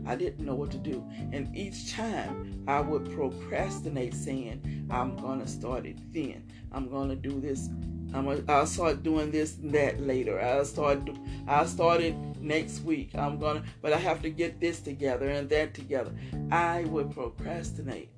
I 0.10 0.16
didn't 0.16 0.44
know 0.44 0.56
what 0.56 0.72
to 0.72 0.78
do. 0.78 1.08
And 1.32 1.56
each 1.56 1.94
time 1.94 2.63
I 2.68 2.80
would 2.80 3.13
procrastinate 3.13 4.16
saying, 4.16 4.88
I'm 4.89 5.16
going 5.16 5.39
to 5.39 5.48
start 5.48 5.86
it 5.86 5.98
then. 6.12 6.51
I'm 6.72 6.89
going 6.89 7.10
to 7.10 7.16
do 7.16 7.39
this. 7.39 7.70
I'm 8.12 8.25
gonna, 8.25 8.44
I'll 8.48 8.66
start 8.66 9.04
doing 9.04 9.30
this 9.30 9.58
and 9.60 9.72
that 9.74 10.01
later. 10.01 10.42
I'll 10.42 10.66
start, 10.66 11.08
I'll 11.48 11.68
start 11.68 12.01
it 12.01 12.16
next 12.42 12.80
week. 12.80 13.12
I'm 13.13 13.38
going 13.38 13.62
to, 13.62 13.68
but 13.84 13.94
I 13.94 13.98
have 13.98 14.24
to 14.24 14.32
get 14.32 14.60
this 14.60 14.80
together 14.82 15.30
and 15.30 15.48
that 15.50 15.75
together. 15.75 16.12
I 16.51 16.86
would 16.86 17.12
procrastinate 17.12 18.10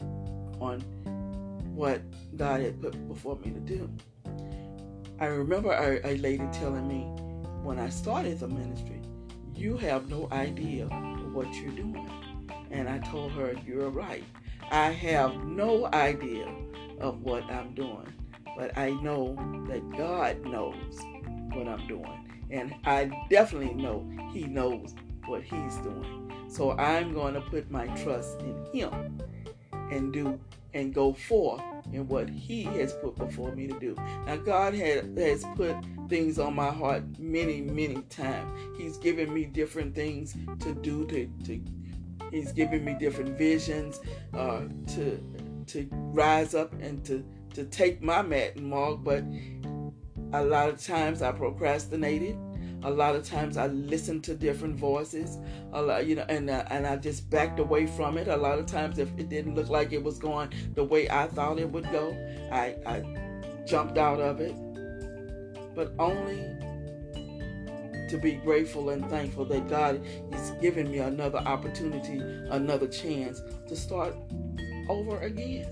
on 0.61 0.79
what 1.75 2.01
God 2.37 2.61
had 2.61 2.81
put 2.81 3.05
before 3.09 3.35
me 3.39 3.51
to 3.51 3.59
do. 3.59 3.89
I 5.19 5.25
remember 5.25 5.73
a, 5.73 6.07
a 6.07 6.15
lady 6.19 6.47
telling 6.53 6.87
me 6.87 7.01
when 7.63 7.79
I 7.79 7.89
started 7.89 8.39
the 8.39 8.47
ministry, 8.47 9.01
you 9.53 9.75
have 9.75 10.09
no 10.09 10.29
idea 10.31 10.87
what 11.33 11.53
you're 11.55 11.71
doing. 11.71 12.09
And 12.69 12.87
I 12.87 12.99
told 12.99 13.31
her, 13.33 13.55
You're 13.65 13.89
right. 13.89 14.23
I 14.71 14.91
have 14.91 15.43
no 15.43 15.87
idea 15.93 16.47
of 16.99 17.21
what 17.21 17.43
I'm 17.51 17.73
doing, 17.73 18.07
but 18.57 18.77
I 18.77 18.91
know 18.91 19.35
that 19.67 19.97
God 19.97 20.45
knows 20.45 20.99
what 21.53 21.67
I'm 21.67 21.85
doing. 21.87 22.27
And 22.49 22.73
I 22.85 23.11
definitely 23.29 23.73
know 23.73 24.09
He 24.33 24.43
knows 24.43 24.95
what 25.25 25.41
He's 25.43 25.75
doing. 25.77 26.31
So 26.47 26.71
I'm 26.71 27.13
going 27.13 27.33
to 27.33 27.41
put 27.41 27.71
my 27.71 27.87
trust 28.03 28.39
in 28.41 28.65
Him 28.73 29.21
and 29.91 30.13
do 30.13 30.39
and 30.73 30.93
go 30.93 31.13
forth 31.13 31.61
in 31.91 32.07
what 32.07 32.29
He 32.29 32.63
has 32.63 32.93
put 32.93 33.17
before 33.17 33.53
me 33.55 33.67
to 33.67 33.79
do. 33.79 33.95
Now, 34.25 34.37
God 34.37 34.73
had, 34.73 35.17
has 35.17 35.45
put 35.55 35.75
things 36.09 36.39
on 36.39 36.55
my 36.55 36.69
heart 36.69 37.03
many, 37.19 37.61
many 37.61 38.01
times. 38.03 38.51
He's 38.77 38.97
given 38.97 39.33
me 39.33 39.45
different 39.45 39.95
things 39.95 40.35
to 40.59 40.73
do. 40.73 41.05
To, 41.07 41.27
to 41.45 41.61
He's 42.31 42.53
given 42.53 42.85
me 42.85 42.95
different 42.97 43.37
visions 43.37 43.99
uh, 44.33 44.61
to 44.95 45.19
to 45.67 45.87
rise 45.91 46.55
up 46.55 46.73
and 46.81 47.03
to 47.05 47.25
to 47.53 47.65
take 47.65 48.01
my 48.01 48.21
mat 48.21 48.55
and 48.55 48.71
walk. 48.71 49.03
But 49.03 49.23
a 50.33 50.43
lot 50.43 50.69
of 50.69 50.81
times 50.81 51.21
I 51.21 51.31
procrastinated. 51.31 52.37
A 52.83 52.89
lot 52.89 53.15
of 53.15 53.23
times 53.23 53.57
I 53.57 53.67
listened 53.67 54.23
to 54.23 54.33
different 54.33 54.75
voices, 54.75 55.37
a 55.71 55.81
lot, 55.81 56.07
you 56.07 56.15
know, 56.15 56.25
and 56.29 56.49
uh, 56.49 56.63
and 56.71 56.87
I 56.87 56.95
just 56.95 57.29
backed 57.29 57.59
away 57.59 57.85
from 57.85 58.17
it. 58.17 58.27
A 58.27 58.35
lot 58.35 58.57
of 58.57 58.65
times, 58.65 58.97
if 58.97 59.07
it 59.19 59.29
didn't 59.29 59.53
look 59.55 59.69
like 59.69 59.93
it 59.93 60.03
was 60.03 60.17
going 60.17 60.51
the 60.73 60.83
way 60.83 61.09
I 61.09 61.27
thought 61.27 61.59
it 61.59 61.69
would 61.69 61.91
go, 61.91 62.11
I, 62.51 62.75
I 62.85 63.03
jumped 63.65 63.97
out 63.97 64.19
of 64.19 64.41
it. 64.41 64.55
But 65.75 65.93
only 65.99 66.39
to 68.09 68.17
be 68.17 68.33
grateful 68.33 68.89
and 68.89 69.09
thankful 69.09 69.45
that 69.45 69.69
God 69.69 70.05
is 70.33 70.51
giving 70.59 70.91
me 70.91 70.99
another 70.99 71.39
opportunity, 71.39 72.17
another 72.49 72.87
chance 72.87 73.41
to 73.67 73.75
start 73.75 74.15
over 74.89 75.19
again. 75.19 75.67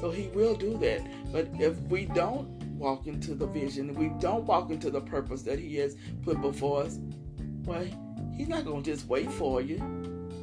So 0.00 0.10
He 0.10 0.28
will 0.28 0.54
do 0.54 0.78
that. 0.78 1.00
But 1.32 1.48
if 1.58 1.76
we 1.88 2.04
don't 2.04 2.63
walk 2.78 3.06
into 3.06 3.34
the 3.34 3.46
vision, 3.46 3.90
if 3.90 3.96
we 3.96 4.08
don't 4.20 4.44
walk 4.44 4.70
into 4.70 4.90
the 4.90 5.00
purpose 5.00 5.42
that 5.42 5.58
He 5.58 5.76
has 5.76 5.96
put 6.22 6.40
before 6.40 6.82
us, 6.82 6.98
well, 7.64 7.84
He's 8.36 8.48
not 8.48 8.64
going 8.64 8.82
to 8.82 8.90
just 8.90 9.06
wait 9.06 9.30
for 9.30 9.60
you. 9.60 9.78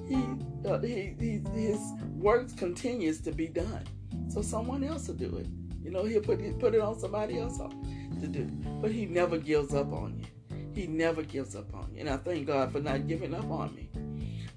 He, 0.07 0.67
uh, 0.67 0.79
he, 0.79 1.15
he, 1.19 1.41
his 1.53 1.79
work 2.15 2.55
continues 2.57 3.19
to 3.21 3.31
be 3.31 3.47
done. 3.47 3.83
So 4.29 4.41
someone 4.41 4.83
else 4.83 5.07
will 5.07 5.15
do 5.15 5.37
it. 5.37 5.47
You 5.83 5.91
know, 5.91 6.05
he'll 6.05 6.21
put 6.21 6.59
put 6.59 6.75
it 6.75 6.81
on 6.81 6.99
somebody 6.99 7.39
else 7.39 7.57
to 7.57 8.27
do. 8.27 8.45
But 8.81 8.91
he 8.91 9.05
never 9.05 9.37
gives 9.37 9.73
up 9.73 9.91
on 9.91 10.19
you. 10.19 10.57
He 10.73 10.87
never 10.87 11.21
gives 11.23 11.55
up 11.55 11.73
on 11.73 11.91
you. 11.93 12.01
And 12.01 12.09
I 12.09 12.17
thank 12.17 12.47
God 12.47 12.71
for 12.71 12.79
not 12.79 13.07
giving 13.07 13.33
up 13.33 13.49
on 13.49 13.75
me. 13.75 13.89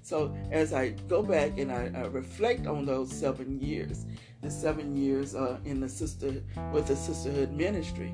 So 0.01 0.35
as 0.51 0.71
I 0.71 0.89
go 1.09 1.23
back 1.23 1.57
and 1.57 1.71
I, 1.71 1.91
I 1.95 2.05
reflect 2.05 2.67
on 2.67 2.85
those 2.85 3.11
seven 3.11 3.59
years, 3.59 4.05
seven 4.51 4.95
years 4.95 5.35
uh, 5.35 5.57
in 5.65 5.79
the 5.79 5.89
sister 5.89 6.41
with 6.71 6.87
the 6.87 6.95
sisterhood 6.95 7.51
ministry, 7.51 8.13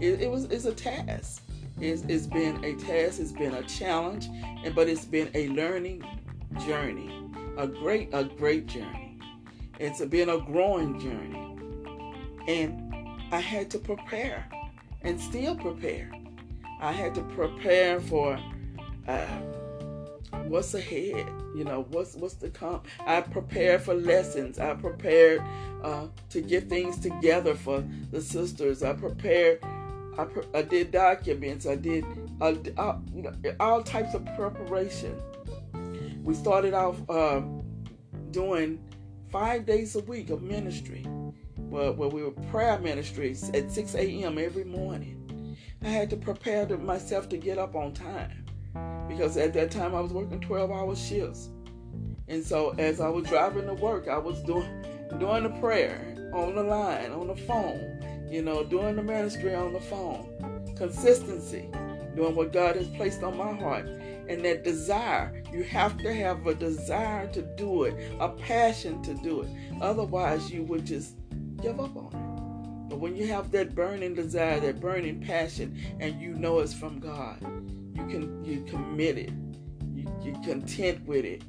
it, 0.00 0.22
it 0.22 0.30
was 0.30 0.44
it's 0.44 0.64
a 0.64 0.74
task. 0.74 1.42
It's, 1.80 2.02
it's 2.08 2.26
been 2.26 2.64
a 2.64 2.74
task. 2.74 3.20
It's 3.20 3.32
been 3.32 3.54
a 3.54 3.62
challenge, 3.62 4.28
and 4.64 4.74
but 4.74 4.88
it's 4.88 5.04
been 5.04 5.30
a 5.34 5.48
learning 5.48 6.02
journey, 6.66 7.30
a 7.56 7.66
great 7.66 8.10
a 8.12 8.24
great 8.24 8.66
journey. 8.66 9.18
It's 9.78 10.04
been 10.04 10.28
a 10.28 10.38
growing 10.38 10.98
journey, 10.98 11.56
and 12.48 12.94
I 13.30 13.40
had 13.40 13.70
to 13.70 13.78
prepare, 13.78 14.48
and 15.02 15.20
still 15.20 15.54
prepare. 15.54 16.10
I 16.80 16.92
had 16.92 17.14
to 17.16 17.22
prepare 17.22 18.00
for 18.00 18.38
uh, 19.06 19.26
what's 20.46 20.74
ahead. 20.74 21.30
You 21.54 21.64
know, 21.64 21.86
what's 21.90 22.14
what's 22.14 22.34
to 22.36 22.50
come. 22.50 22.82
I 23.06 23.20
prepared 23.20 23.82
for 23.82 23.94
lessons. 23.94 24.58
I 24.58 24.74
prepared 24.74 25.42
uh, 25.82 26.08
to 26.30 26.40
get 26.40 26.68
things 26.68 26.98
together 26.98 27.54
for 27.54 27.84
the 28.10 28.20
sisters. 28.20 28.82
I 28.82 28.92
prepared. 28.92 29.62
I, 30.18 30.24
pre- 30.24 30.48
I 30.52 30.62
did 30.62 30.90
documents. 30.90 31.66
I 31.66 31.76
did 31.76 32.04
uh, 32.40 32.54
uh, 32.76 32.98
you 33.14 33.22
know, 33.22 33.32
all 33.60 33.82
types 33.82 34.14
of 34.14 34.24
preparation. 34.36 35.20
We 36.22 36.34
started 36.34 36.74
off 36.74 36.96
um, 37.08 37.62
doing 38.30 38.80
five 39.30 39.66
days 39.66 39.96
a 39.96 40.00
week 40.00 40.30
of 40.30 40.42
ministry, 40.42 41.02
where, 41.56 41.92
where 41.92 42.08
we 42.08 42.22
were 42.22 42.32
prayer 42.50 42.78
ministries 42.78 43.48
at 43.50 43.70
6 43.70 43.94
a.m. 43.94 44.38
every 44.38 44.64
morning. 44.64 45.56
I 45.82 45.88
had 45.88 46.10
to 46.10 46.16
prepare 46.16 46.66
myself 46.76 47.28
to 47.30 47.36
get 47.36 47.56
up 47.58 47.74
on 47.74 47.92
time 47.92 48.47
because 49.18 49.36
at 49.36 49.52
that 49.52 49.72
time 49.72 49.96
I 49.96 50.00
was 50.00 50.12
working 50.12 50.38
12 50.40 50.70
hour 50.70 50.94
shifts. 50.94 51.48
And 52.28 52.44
so 52.44 52.72
as 52.78 53.00
I 53.00 53.08
was 53.08 53.26
driving 53.26 53.66
to 53.66 53.74
work, 53.74 54.06
I 54.06 54.16
was 54.16 54.40
doing 54.42 54.68
doing 55.18 55.42
the 55.42 55.50
prayer 55.58 56.14
on 56.32 56.54
the 56.54 56.62
line, 56.62 57.10
on 57.10 57.26
the 57.26 57.34
phone, 57.34 58.28
you 58.30 58.42
know, 58.42 58.62
doing 58.62 58.94
the 58.94 59.02
ministry 59.02 59.56
on 59.56 59.72
the 59.72 59.80
phone. 59.80 60.72
Consistency, 60.76 61.68
doing 62.14 62.36
what 62.36 62.52
God 62.52 62.76
has 62.76 62.86
placed 62.90 63.24
on 63.24 63.36
my 63.36 63.54
heart. 63.54 63.86
And 64.28 64.44
that 64.44 64.62
desire, 64.62 65.42
you 65.52 65.64
have 65.64 65.98
to 65.98 66.14
have 66.14 66.46
a 66.46 66.54
desire 66.54 67.26
to 67.32 67.42
do 67.56 67.84
it, 67.84 67.96
a 68.20 68.28
passion 68.28 69.02
to 69.02 69.14
do 69.14 69.40
it. 69.40 69.48
Otherwise, 69.80 70.52
you 70.52 70.62
would 70.62 70.86
just 70.86 71.16
give 71.60 71.80
up 71.80 71.96
on 71.96 72.12
it. 72.12 72.90
But 72.90 73.00
when 73.00 73.16
you 73.16 73.26
have 73.26 73.50
that 73.50 73.74
burning 73.74 74.14
desire, 74.14 74.60
that 74.60 74.80
burning 74.80 75.20
passion, 75.20 75.76
and 75.98 76.20
you 76.20 76.34
know 76.34 76.60
it's 76.60 76.74
from 76.74 77.00
God, 77.00 77.38
you 78.10 78.64
committed, 78.68 79.32
you 79.94 80.06
you 80.22 80.32
content 80.44 81.06
with 81.06 81.24
it, 81.24 81.42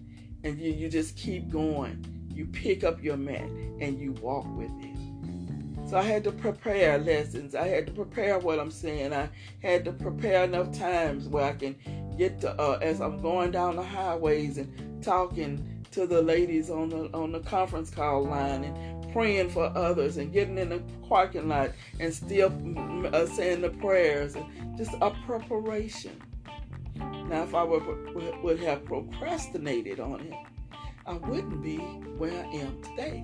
and 0.44 0.60
you, 0.60 0.72
you 0.72 0.90
just 0.90 1.16
keep 1.16 1.50
going. 1.50 2.06
You 2.34 2.46
pick 2.46 2.84
up 2.84 3.04
your 3.04 3.18
mat 3.18 3.50
and 3.82 4.00
you 4.00 4.14
walk 4.14 4.46
with 4.56 4.72
it. 4.80 5.90
So 5.90 5.98
I 5.98 6.04
had 6.04 6.24
to 6.26 6.32
prepare 6.32 7.00
lessons. 7.00 7.56
I 7.56 7.68
had 7.68 7.88
to 7.88 7.92
prepare 7.92 8.38
what 8.38 8.60
I'm 8.60 8.70
saying. 8.70 9.12
I 9.12 9.30
had 9.64 9.84
to 9.86 9.92
prepare 9.92 10.44
enough 10.44 10.72
times 10.78 11.28
where 11.28 11.46
I 11.46 11.54
can 11.54 11.76
get 12.18 12.40
to 12.42 12.52
uh, 12.62 12.78
as 12.82 13.02
I'm 13.02 13.20
going 13.22 13.52
down 13.52 13.76
the 13.76 13.84
highways 13.84 14.58
and 14.58 15.04
talking 15.04 15.84
to 15.92 16.06
the 16.06 16.22
ladies 16.22 16.70
on 16.70 16.90
the 16.90 17.10
on 17.14 17.32
the 17.32 17.40
conference 17.40 17.90
call 17.90 18.24
line 18.26 18.66
and 18.66 19.12
praying 19.12 19.50
for 19.50 19.66
others 19.76 20.18
and 20.18 20.32
getting 20.32 20.58
in 20.58 20.70
the 20.70 20.80
parking 21.08 21.48
lot 21.48 21.72
and 22.00 22.14
still 22.14 22.54
uh, 23.12 23.26
saying 23.26 23.62
the 23.62 23.70
prayers 23.70 24.36
and 24.36 24.78
just 24.78 24.94
a 25.02 25.10
preparation. 25.26 26.22
Now, 27.30 27.44
if 27.44 27.54
I 27.54 27.62
would, 27.62 28.42
would 28.42 28.60
have 28.62 28.86
procrastinated 28.86 30.00
on 30.00 30.22
it, 30.22 30.34
I 31.06 31.14
wouldn't 31.14 31.62
be 31.62 31.78
where 31.78 32.44
I 32.44 32.48
am 32.56 32.82
today. 32.82 33.24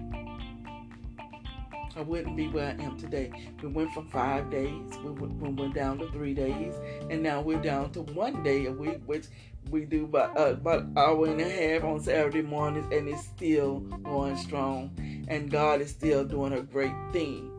I 1.95 2.01
wouldn't 2.01 2.37
be 2.37 2.47
where 2.47 2.67
I 2.67 2.83
am 2.83 2.99
today. 2.99 3.31
We 3.63 3.69
went 3.69 3.91
from 3.93 4.07
five 4.09 4.51
days, 4.51 4.91
we 5.03 5.09
went 5.11 5.73
down 5.73 5.97
to 5.99 6.11
three 6.11 6.35
days, 6.35 6.75
and 7.09 7.23
now 7.23 7.41
we're 7.41 7.61
down 7.61 7.91
to 7.93 8.01
one 8.01 8.43
day 8.43 8.67
a 8.67 8.71
week, 8.71 9.01
which 9.07 9.25
we 9.71 9.85
do 9.85 10.03
about, 10.03 10.37
uh, 10.37 10.51
about 10.51 10.83
an 10.83 10.93
hour 10.97 11.25
and 11.25 11.41
a 11.41 11.49
half 11.49 11.83
on 11.83 11.99
Saturday 11.99 12.43
mornings, 12.43 12.85
and 12.93 13.09
it's 13.09 13.23
still 13.23 13.79
going 13.79 14.37
strong. 14.37 14.95
And 15.27 15.49
God 15.49 15.81
is 15.81 15.89
still 15.89 16.23
doing 16.23 16.53
a 16.53 16.61
great 16.61 16.93
thing, 17.11 17.49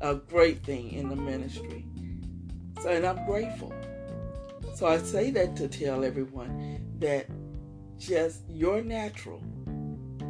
a 0.00 0.14
great 0.14 0.64
thing 0.64 0.92
in 0.92 1.10
the 1.10 1.16
ministry. 1.16 1.84
So, 2.80 2.88
and 2.88 3.04
I'm 3.04 3.26
grateful. 3.26 3.74
So 4.80 4.86
I 4.86 4.96
say 4.96 5.30
that 5.32 5.56
to 5.56 5.68
tell 5.68 6.04
everyone 6.04 6.80
that 7.00 7.26
just 7.98 8.48
your 8.48 8.80
natural, 8.80 9.42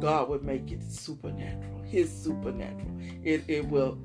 God 0.01 0.27
would 0.27 0.43
make 0.43 0.73
it 0.73 0.83
supernatural. 0.83 1.81
His 1.83 2.11
supernatural. 2.11 2.91
It 3.23 3.45
it 3.47 3.65
will 3.65 3.97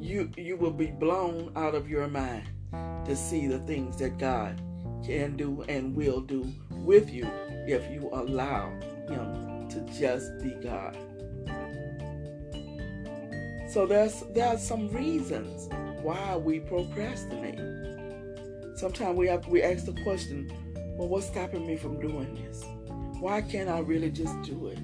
you 0.00 0.32
you 0.36 0.56
will 0.56 0.72
be 0.72 0.86
blown 0.86 1.52
out 1.54 1.76
of 1.76 1.88
your 1.88 2.08
mind 2.08 2.48
to 2.72 3.14
see 3.14 3.46
the 3.46 3.60
things 3.60 3.98
that 3.98 4.18
God 4.18 4.60
can 5.06 5.36
do 5.36 5.62
and 5.68 5.94
will 5.94 6.20
do 6.20 6.44
with 6.70 7.08
you 7.12 7.30
if 7.68 7.88
you 7.88 8.10
allow 8.12 8.68
Him 9.08 9.68
to 9.68 9.80
just 9.96 10.36
be 10.42 10.56
God. 10.60 10.96
So 13.70 13.86
there's 13.86 14.24
there 14.34 14.48
are 14.48 14.58
some 14.58 14.88
reasons 14.88 15.68
why 16.02 16.36
we 16.36 16.58
procrastinate. 16.58 17.71
Sometimes 18.82 19.16
we 19.16 19.28
have 19.28 19.46
we 19.46 19.62
ask 19.62 19.86
the 19.86 19.92
question, 20.02 20.52
well, 20.98 21.06
what's 21.06 21.28
stopping 21.28 21.64
me 21.64 21.76
from 21.76 22.00
doing 22.00 22.34
this? 22.34 22.64
Why 23.20 23.40
can't 23.40 23.68
I 23.68 23.78
really 23.78 24.10
just 24.10 24.42
do 24.42 24.66
it? 24.66 24.80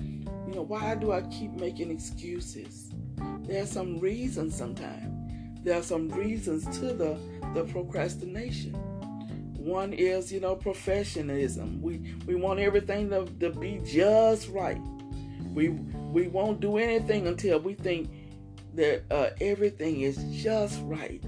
You 0.00 0.54
know, 0.54 0.62
why 0.62 0.94
do 0.94 1.12
I 1.12 1.20
keep 1.24 1.50
making 1.50 1.90
excuses? 1.90 2.94
There 3.42 3.62
are 3.62 3.66
some 3.66 3.98
reasons 3.98 4.56
sometimes. 4.56 5.62
There 5.62 5.78
are 5.78 5.82
some 5.82 6.08
reasons 6.08 6.64
to 6.78 6.94
the, 6.94 7.18
the 7.52 7.64
procrastination. 7.64 8.72
One 9.58 9.92
is, 9.92 10.32
you 10.32 10.40
know, 10.40 10.56
professionalism. 10.56 11.82
We 11.82 12.14
we 12.24 12.36
want 12.36 12.58
everything 12.58 13.10
to, 13.10 13.26
to 13.40 13.50
be 13.50 13.82
just 13.84 14.48
right. 14.48 14.80
We 15.52 15.68
we 15.68 16.28
won't 16.28 16.60
do 16.60 16.78
anything 16.78 17.26
until 17.26 17.60
we 17.60 17.74
think 17.74 18.08
that 18.76 19.02
uh, 19.10 19.28
everything 19.42 20.00
is 20.00 20.16
just 20.42 20.80
right. 20.84 21.22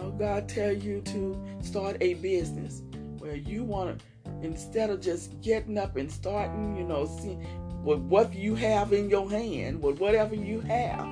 Know, 0.00 0.10
God 0.12 0.48
tell 0.48 0.72
you 0.72 1.02
to 1.02 1.38
start 1.62 1.98
a 2.00 2.14
business 2.14 2.82
where 3.18 3.36
you 3.36 3.64
want 3.64 3.98
to 3.98 4.04
instead 4.42 4.88
of 4.88 5.00
just 5.00 5.38
getting 5.42 5.76
up 5.76 5.96
and 5.96 6.10
starting, 6.10 6.74
you 6.76 6.84
know, 6.84 7.04
see, 7.04 7.36
with 7.84 7.98
what 7.98 8.34
you 8.34 8.54
have 8.54 8.94
in 8.94 9.10
your 9.10 9.28
hand, 9.28 9.82
with 9.82 9.98
whatever 9.98 10.34
you 10.34 10.60
have, 10.60 11.06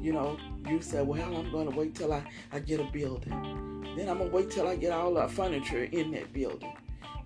you 0.00 0.12
know, 0.12 0.38
you 0.66 0.80
say, 0.80 1.02
well, 1.02 1.22
I'm 1.34 1.50
going 1.50 1.70
to 1.70 1.76
wait 1.76 1.94
till 1.94 2.12
I, 2.12 2.22
I 2.52 2.60
get 2.60 2.80
a 2.80 2.84
building. 2.84 3.74
Then 3.96 4.08
I'm 4.10 4.18
gonna 4.18 4.30
wait 4.30 4.50
till 4.50 4.68
I 4.68 4.76
get 4.76 4.92
all 4.92 5.14
the 5.14 5.26
furniture 5.26 5.84
in 5.84 6.10
that 6.12 6.30
building. 6.32 6.76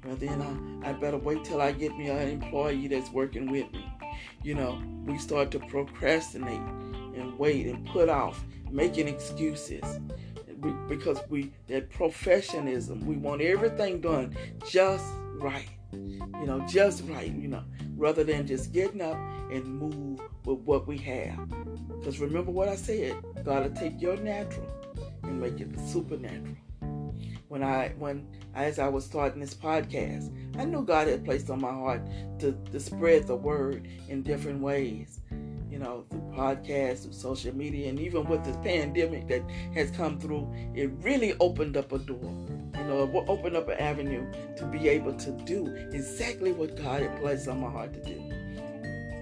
Well, 0.04 0.14
then 0.16 0.80
I, 0.84 0.90
I 0.90 0.92
better 0.92 1.18
wait 1.18 1.44
till 1.44 1.60
I 1.60 1.72
get 1.72 1.96
me 1.96 2.08
an 2.08 2.28
employee 2.28 2.86
that's 2.86 3.10
working 3.10 3.50
with 3.50 3.70
me. 3.72 3.92
You 4.44 4.54
know, 4.54 4.80
we 5.04 5.18
start 5.18 5.50
to 5.50 5.58
procrastinate 5.58 6.60
and 7.16 7.36
wait 7.40 7.66
and 7.66 7.84
put 7.88 8.08
off, 8.08 8.44
making 8.70 9.08
excuses 9.08 9.98
because 10.88 11.20
we 11.28 11.52
that 11.68 11.90
professionalism. 11.90 13.06
We 13.06 13.16
want 13.16 13.40
everything 13.42 14.00
done 14.00 14.36
just 14.68 15.04
right. 15.36 15.68
You 15.92 16.46
know, 16.46 16.64
just 16.68 17.04
right. 17.04 17.32
You 17.32 17.48
know, 17.48 17.64
rather 17.96 18.24
than 18.24 18.46
just 18.46 18.72
getting 18.72 19.00
up 19.00 19.16
and 19.50 19.64
move 19.64 20.20
with 20.44 20.58
what 20.60 20.86
we 20.86 20.98
have. 20.98 21.48
Because 21.98 22.18
remember 22.18 22.50
what 22.50 22.68
I 22.68 22.76
said, 22.76 23.16
God 23.44 23.64
will 23.64 23.76
take 23.76 24.00
your 24.00 24.16
natural 24.16 24.66
and 25.22 25.40
make 25.40 25.60
it 25.60 25.68
supernatural. 25.78 26.56
when 27.48 27.62
I 27.62 27.92
when 27.98 28.26
as 28.54 28.78
I 28.78 28.88
was 28.88 29.04
starting 29.04 29.40
this 29.40 29.54
podcast. 29.54 30.30
I 30.58 30.64
knew 30.64 30.82
God 30.82 31.08
had 31.08 31.24
placed 31.24 31.50
on 31.50 31.60
my 31.60 31.72
heart 31.72 32.02
to, 32.40 32.52
to 32.72 32.80
spread 32.80 33.26
the 33.26 33.36
word 33.36 33.88
in 34.08 34.22
different 34.22 34.60
ways. 34.60 35.20
Know, 35.80 36.04
through 36.10 36.20
podcasts, 36.36 37.04
through 37.04 37.14
social 37.14 37.56
media, 37.56 37.88
and 37.88 37.98
even 37.98 38.26
with 38.26 38.44
this 38.44 38.56
pandemic 38.58 39.26
that 39.28 39.42
has 39.72 39.90
come 39.90 40.20
through, 40.20 40.52
it 40.74 40.90
really 41.00 41.34
opened 41.40 41.74
up 41.78 41.90
a 41.92 41.98
door. 41.98 42.20
You 42.76 42.84
know, 42.84 43.04
it 43.04 43.24
opened 43.28 43.56
up 43.56 43.66
an 43.68 43.78
avenue 43.78 44.30
to 44.58 44.66
be 44.66 44.90
able 44.90 45.14
to 45.14 45.30
do 45.46 45.66
exactly 45.92 46.52
what 46.52 46.76
God 46.76 47.00
had 47.00 47.18
placed 47.18 47.48
on 47.48 47.62
my 47.62 47.70
heart 47.70 47.94
to 47.94 48.04
do. 48.04 48.22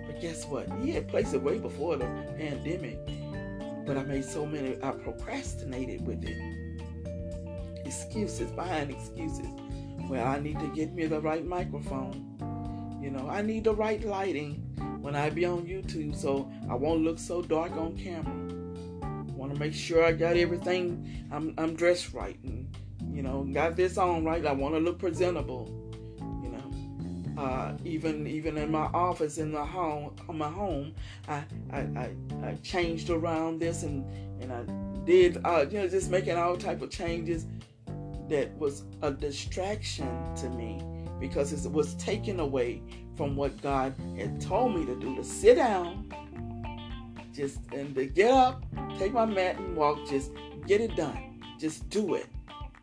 But 0.05 0.21
guess 0.21 0.47
what? 0.47 0.68
He 0.83 0.90
had 0.90 1.07
placed 1.07 1.33
it 1.33 1.40
way 1.40 1.59
before 1.59 1.97
the 1.97 2.07
pandemic. 2.37 2.99
But 3.87 3.97
I 3.97 4.03
made 4.03 4.25
so 4.25 4.44
many, 4.44 4.83
I 4.83 4.90
procrastinated 4.90 6.05
with 6.05 6.25
it 6.25 6.59
excuses 7.88 8.51
behind 8.51 8.90
excuses. 8.90 9.47
Well, 10.11 10.27
I 10.27 10.38
need 10.40 10.59
to 10.61 10.68
get 10.75 10.92
me 10.92 11.07
the 11.07 11.21
right 11.21 11.44
microphone. 11.44 12.37
You 13.09 13.14
know, 13.14 13.27
I 13.27 13.40
need 13.40 13.64
the 13.64 13.75
right 13.75 14.05
lighting 14.05 14.57
when 15.01 15.16
I 15.16 15.31
be 15.31 15.47
on 15.47 15.62
YouTube 15.64 16.14
so 16.14 16.47
I 16.68 16.75
won't 16.75 17.01
look 17.01 17.18
so 17.18 17.40
dark 17.40 17.73
on 17.73 17.97
camera. 17.97 18.35
Want 19.35 19.55
to 19.55 19.59
make 19.59 19.73
sure 19.73 20.05
I 20.05 20.12
got 20.12 20.37
everything. 20.37 21.27
I'm 21.33 21.55
I'm 21.57 21.75
dressed 21.75 22.12
right 22.12 22.38
and 22.44 22.68
you 23.11 23.23
know 23.23 23.44
got 23.51 23.77
this 23.77 23.97
on 23.97 24.27
right. 24.27 24.44
I 24.44 24.53
want 24.53 24.75
to 24.75 24.79
look 24.81 24.99
presentable. 24.99 25.73
You 26.42 26.51
know, 26.51 27.42
uh, 27.42 27.79
even 27.83 28.27
even 28.27 28.59
in 28.59 28.71
my 28.71 28.90
office 28.92 29.38
in 29.38 29.53
the 29.53 29.64
home 29.64 30.14
on 30.29 30.37
my 30.37 30.51
home, 30.51 30.94
I 31.29 31.44
I, 31.73 31.79
I, 31.79 32.11
I 32.44 32.59
changed 32.62 33.09
around 33.09 33.59
this 33.59 33.85
and 33.85 34.05
and 34.42 34.53
I 34.53 34.64
did 35.07 35.38
uh, 35.47 35.64
you 35.71 35.79
know 35.79 35.88
just 35.88 36.11
making 36.11 36.37
all 36.37 36.59
type 36.59 36.83
of 36.83 36.90
changes 36.90 37.47
that 38.29 38.55
was 38.59 38.85
a 39.01 39.11
distraction 39.11 40.11
to 40.35 40.51
me 40.51 40.83
because 41.21 41.53
it 41.53 41.71
was 41.71 41.95
taken 41.95 42.41
away 42.41 42.83
from 43.17 43.37
what 43.37 43.61
God 43.63 43.95
had 44.17 44.41
told 44.41 44.77
me 44.77 44.87
to 44.87 44.95
do 44.99 45.17
to 45.17 45.25
sit 45.25 45.57
down, 45.57 46.13
just 47.33 47.61
and 47.73 47.95
to 47.95 48.07
get 48.07 48.31
up, 48.31 48.65
take 48.99 49.13
my 49.13 49.25
mat 49.25 49.59
and 49.59 49.77
walk, 49.77 50.09
just 50.09 50.33
get 50.67 50.81
it 50.81 50.95
done. 50.97 51.41
Just 51.59 51.89
do 51.89 52.15
it. 52.15 52.27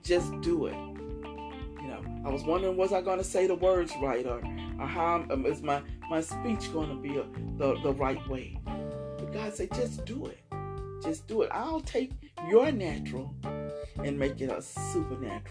Just 0.03 0.39
do 0.41 0.65
it. 0.65 0.75
You 0.75 1.87
know, 1.87 2.03
I 2.25 2.29
was 2.29 2.43
wondering 2.43 2.75
was 2.75 2.91
I 2.91 3.01
going 3.01 3.17
to 3.17 3.23
say 3.23 3.47
the 3.47 3.55
words 3.55 3.93
right 4.01 4.25
or, 4.25 4.41
or 4.79 4.87
how 4.87 5.25
um, 5.29 5.45
is 5.45 5.61
my, 5.61 5.81
my 6.09 6.19
speech 6.19 6.71
going 6.73 6.89
to 6.89 6.95
be 6.95 7.17
a, 7.17 7.25
the, 7.57 7.79
the 7.81 7.93
right 7.93 8.25
way? 8.27 8.59
But 8.65 9.31
God 9.31 9.53
said, 9.53 9.71
just 9.73 10.03
do 10.05 10.25
it. 10.25 10.39
Just 11.01 11.27
do 11.27 11.41
it. 11.43 11.49
I'll 11.53 11.81
take 11.81 12.11
your 12.49 12.71
natural 12.71 13.33
and 14.03 14.17
make 14.19 14.41
it 14.41 14.49
a 14.49 14.61
supernatural. 14.61 15.41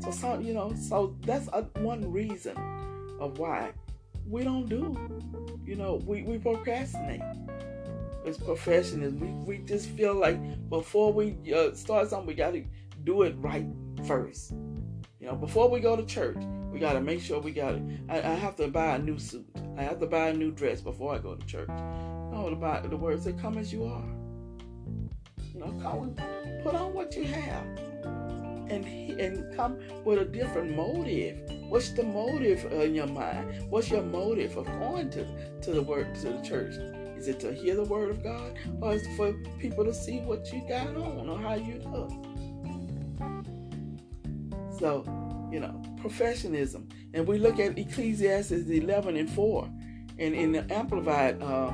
So, 0.00 0.10
so 0.10 0.38
you 0.38 0.54
know, 0.54 0.74
so 0.74 1.16
that's 1.22 1.48
a, 1.48 1.62
one 1.80 2.10
reason 2.10 2.56
of 3.20 3.38
why 3.38 3.72
we 4.26 4.44
don't 4.44 4.68
do. 4.68 4.96
You 5.64 5.76
know, 5.76 6.00
we, 6.06 6.22
we 6.22 6.38
procrastinate. 6.38 7.20
as 8.26 8.38
professionals. 8.38 9.14
We, 9.14 9.28
we 9.28 9.58
just 9.58 9.88
feel 9.90 10.14
like 10.14 10.38
before 10.68 11.12
we 11.12 11.36
uh, 11.54 11.74
start 11.74 12.10
something, 12.10 12.26
we 12.26 12.34
got 12.34 12.52
to 12.52 12.64
do 13.04 13.22
it 13.22 13.34
right 13.38 13.66
first. 14.06 14.52
You 15.20 15.26
know, 15.26 15.34
before 15.34 15.68
we 15.68 15.80
go 15.80 15.96
to 15.96 16.04
church, 16.04 16.38
we 16.72 16.78
got 16.78 16.94
to 16.94 17.00
make 17.00 17.20
sure 17.20 17.40
we 17.40 17.52
got 17.52 17.74
it. 17.74 17.82
I, 18.08 18.16
have 18.16 18.56
to 18.56 18.68
buy 18.68 18.96
a 18.96 18.98
new 18.98 19.18
suit. 19.18 19.46
I 19.76 19.82
have 19.82 20.00
to 20.00 20.06
buy 20.06 20.28
a 20.28 20.34
new 20.34 20.50
dress 20.50 20.80
before 20.80 21.14
I 21.14 21.18
go 21.18 21.34
to 21.34 21.46
church. 21.46 21.68
No, 21.68 22.48
the, 22.48 22.88
the 22.88 22.96
words 22.96 23.24
say, 23.24 23.32
"Come 23.32 23.58
as 23.58 23.72
you 23.72 23.84
are." 23.84 24.04
You 25.52 25.60
know, 25.60 25.80
come 25.82 26.14
and 26.16 26.62
put 26.62 26.74
on 26.74 26.94
what 26.94 27.14
you 27.16 27.24
have, 27.24 27.66
and 28.70 28.86
and 29.20 29.54
come 29.56 29.78
with 30.04 30.18
a 30.18 30.24
different 30.24 30.74
motive. 30.74 31.38
What's 31.68 31.90
the 31.90 32.02
motive 32.02 32.64
in 32.72 32.94
your 32.94 33.06
mind? 33.06 33.70
What's 33.70 33.90
your 33.90 34.02
motive 34.02 34.56
of 34.56 34.66
going 34.66 35.10
to 35.10 35.26
to 35.62 35.72
the 35.72 35.82
work 35.82 36.14
to 36.20 36.32
the 36.32 36.42
church? 36.42 36.74
Is 37.16 37.28
it 37.28 37.38
to 37.40 37.52
hear 37.52 37.76
the 37.76 37.84
word 37.84 38.10
of 38.10 38.22
God, 38.22 38.56
or 38.80 38.94
is 38.94 39.06
it 39.06 39.16
for 39.16 39.34
people 39.58 39.84
to 39.84 39.92
see 39.92 40.20
what 40.20 40.50
you 40.52 40.66
got 40.66 40.88
on 40.88 41.28
or 41.28 41.38
how 41.38 41.54
you 41.54 41.82
look? 41.92 42.10
So, 44.78 45.04
you 45.52 45.60
know, 45.60 45.82
professionalism, 45.98 46.88
and 47.12 47.26
we 47.26 47.36
look 47.36 47.58
at 47.58 47.78
Ecclesiastes 47.78 48.52
11 48.52 49.16
and 49.16 49.28
4, 49.28 49.70
and 50.18 50.34
in 50.34 50.52
the 50.52 50.72
Amplified 50.72 51.42
uh, 51.42 51.70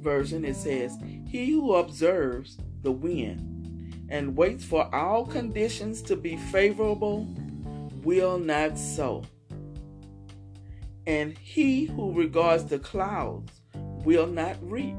version 0.00 0.44
it 0.44 0.56
says, 0.56 0.98
"He 1.28 1.52
who 1.52 1.74
observes 1.74 2.58
the 2.82 2.90
wind 2.90 3.55
and 4.08 4.36
waits 4.36 4.64
for 4.64 4.92
all 4.94 5.26
conditions 5.26 6.02
to 6.02 6.16
be 6.16 6.36
favorable 6.36 7.26
will 8.02 8.38
not 8.38 8.78
sow. 8.78 9.24
And 11.06 11.36
he 11.38 11.84
who 11.84 12.12
regards 12.12 12.64
the 12.64 12.78
clouds 12.78 13.52
will 13.74 14.26
not 14.26 14.56
reap, 14.62 14.96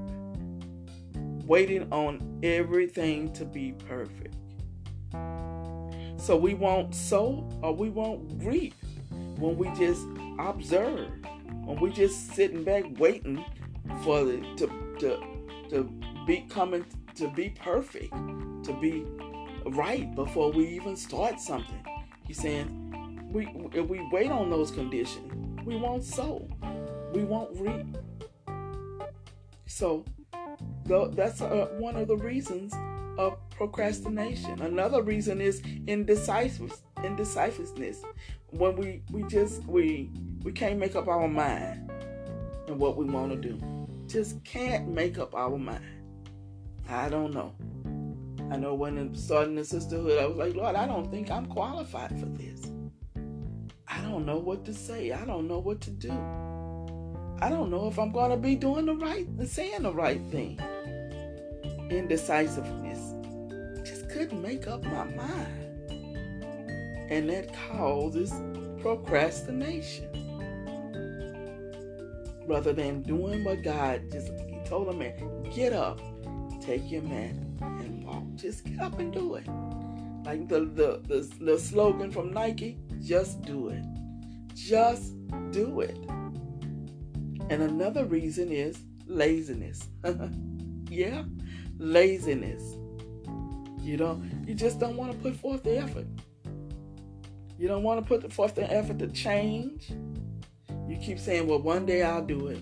waiting 1.46 1.92
on 1.92 2.40
everything 2.44 3.32
to 3.34 3.46
be 3.46 3.74
perfect. 3.88 4.36
So 6.18 6.36
we 6.36 6.54
won't 6.54 6.94
sow 6.94 7.48
or 7.62 7.74
we 7.74 7.90
won't 7.90 8.44
reap 8.44 8.74
when 9.38 9.58
we 9.58 9.70
just 9.78 10.06
observe, 10.40 11.10
when 11.64 11.80
we 11.80 11.90
just 11.92 12.34
sitting 12.34 12.64
back 12.64 12.84
waiting 13.00 13.44
for 14.04 14.24
the 14.26 14.42
to 14.58 14.68
to 15.00 15.24
to 15.70 15.84
be 16.26 16.46
coming 16.50 16.86
to 17.18 17.28
be 17.30 17.50
perfect, 17.50 18.14
to 18.64 18.78
be 18.80 19.06
right 19.66 20.14
before 20.16 20.52
we 20.52 20.68
even 20.68 20.96
start 20.96 21.40
something. 21.40 21.84
He's 22.26 22.40
saying, 22.40 23.30
we 23.32 23.48
if 23.74 23.88
we 23.88 24.08
wait 24.12 24.32
on 24.32 24.50
those 24.50 24.72
conditions, 24.72 25.66
we 25.66 25.76
won't 25.76 26.04
sow, 26.04 26.48
we 27.14 27.24
won't 27.24 27.60
reap. 27.60 27.98
So 29.66 30.06
that's 30.86 31.42
uh, 31.42 31.68
one 31.80 31.96
of 31.96 32.08
the 32.08 32.18
reasons 32.18 32.74
of 33.18 33.38
procrastination. 33.50 34.62
Another 34.62 35.02
reason 35.02 35.42
is 35.42 35.62
indecisiveness. 35.88 36.82
Indecisiveness. 37.04 38.04
When 38.52 38.76
we 38.76 39.02
we 39.12 39.24
just 39.24 39.64
we 39.66 40.12
we 40.44 40.52
can't 40.52 40.78
make 40.78 40.96
up 40.96 41.08
our 41.08 41.28
mind 41.28 41.92
and 42.68 42.80
what 42.80 42.96
we 42.96 43.06
want 43.06 43.32
to 43.32 43.38
do. 43.38 43.60
Just 44.08 44.44
can't 44.44 44.88
make 44.88 45.18
up 45.18 45.34
our 45.36 45.58
mind. 45.58 45.84
I 46.90 47.10
don't 47.10 47.34
know. 47.34 47.54
I 48.50 48.56
know 48.56 48.74
when 48.74 49.14
starting 49.14 49.56
the 49.56 49.66
sisterhood, 49.66 50.20
I 50.20 50.26
was 50.26 50.38
like, 50.38 50.56
Lord, 50.56 50.76
I 50.76 50.88
don't 50.88 51.12
think 51.12 51.30
I'm 51.30 51.46
qualified 51.48 52.18
for 52.18 52.28
this. 52.28 52.72
I 53.88 54.02
don't 54.02 54.26
know 54.26 54.38
what 54.38 54.64
to 54.66 54.74
say. 54.74 55.12
I 55.12 55.26
don't 55.26 55.48
know 55.48 55.60
what 55.60 55.82
to 55.82 55.92
do. 55.92 56.12
I 57.40 57.50
don't 57.50 57.70
know 57.70 57.88
if 57.88 58.00
I'm 58.00 58.12
going 58.12 58.32
to 58.32 58.38
be 58.38 58.56
doing 58.56 58.86
the 58.86 58.96
right 58.96 59.28
and 59.28 59.48
saying 59.48 59.84
the 59.84 59.94
right 59.94 60.22
thing. 60.32 60.60
Indecisiveness. 61.90 63.16
Just 63.88 64.10
couldn't 64.10 64.42
make 64.42 64.68
up 64.68 64.84
my 64.84 65.04
mind. 65.04 65.92
And 67.10 67.30
that 67.30 67.54
causes 67.70 68.34
procrastination. 68.82 70.08
Rather 72.48 72.72
than 72.72 73.02
doing 73.02 73.44
what 73.44 73.62
God 73.62 74.04
just 74.10 74.32
told 74.66 74.88
him, 74.88 75.00
man, 75.00 75.44
get 75.54 75.74
up, 75.74 76.00
take 76.68 76.92
your 76.92 77.02
mat 77.04 77.32
and 77.62 78.06
walk. 78.06 78.24
Just 78.36 78.66
get 78.66 78.82
up 78.82 79.00
and 79.00 79.14
do 79.14 79.36
it. 79.36 79.48
Like 80.26 80.50
the, 80.50 80.60
the, 80.60 81.02
the, 81.08 81.34
the 81.40 81.58
slogan 81.58 82.12
from 82.12 82.34
Nike, 82.34 82.78
just 83.02 83.42
do 83.44 83.70
it. 83.70 83.86
Just 84.54 85.14
do 85.52 85.80
it. 85.80 85.98
And 87.50 87.64
another 87.64 88.04
reason 88.04 88.52
is 88.52 88.82
laziness. 89.06 89.88
yeah, 90.90 91.24
laziness. 91.78 92.62
You 93.80 93.96
don't 93.96 94.46
you 94.46 94.54
just 94.54 94.82
don't 94.82 94.98
want 94.98 95.14
to 95.14 95.18
put 95.20 95.38
forth 95.38 95.64
the 95.64 95.78
effort. 95.78 96.08
You 97.58 97.70
don't 97.70 97.84
want 97.84 98.02
to 98.02 98.06
put 98.06 98.34
forth 98.34 98.56
the 98.56 98.70
effort 98.70 99.00
to 99.00 99.08
change. 99.08 99.94
You 100.90 100.98
keep 100.98 101.18
saying, 101.18 101.48
well, 101.48 101.62
one 101.62 101.86
day 101.86 102.04
I'll 102.04 102.26
do 102.26 102.48
it. 102.48 102.62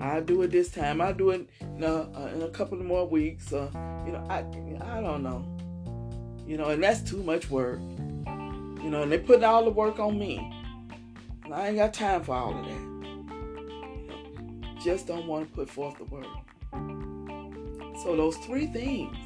I'll 0.00 0.22
do 0.22 0.42
it 0.42 0.50
this 0.50 0.70
time. 0.70 1.00
I'll 1.00 1.14
do 1.14 1.30
it 1.30 1.48
in 1.60 1.82
a, 1.82 1.86
uh, 1.86 2.30
in 2.34 2.42
a 2.42 2.48
couple 2.48 2.78
more 2.78 3.06
weeks. 3.06 3.52
Uh, 3.52 3.70
you 4.06 4.12
know, 4.12 4.26
I 4.28 4.40
I 4.96 5.00
don't 5.00 5.22
know. 5.22 5.46
You 6.46 6.56
know, 6.56 6.70
and 6.70 6.82
that's 6.82 7.00
too 7.00 7.22
much 7.22 7.48
work. 7.50 7.78
You 7.78 8.90
know, 8.90 9.02
and 9.02 9.12
they 9.12 9.18
put 9.18 9.42
all 9.42 9.64
the 9.64 9.70
work 9.70 9.98
on 9.98 10.18
me. 10.18 10.36
And 11.44 11.54
I 11.54 11.68
ain't 11.68 11.76
got 11.76 11.94
time 11.94 12.22
for 12.22 12.34
all 12.34 12.58
of 12.58 12.66
that. 12.66 12.94
Just 14.82 15.06
don't 15.06 15.26
want 15.26 15.48
to 15.48 15.54
put 15.54 15.70
forth 15.70 15.96
the 15.96 16.04
work. 16.04 16.26
So 18.02 18.16
those 18.16 18.36
three 18.38 18.66
things: 18.66 19.16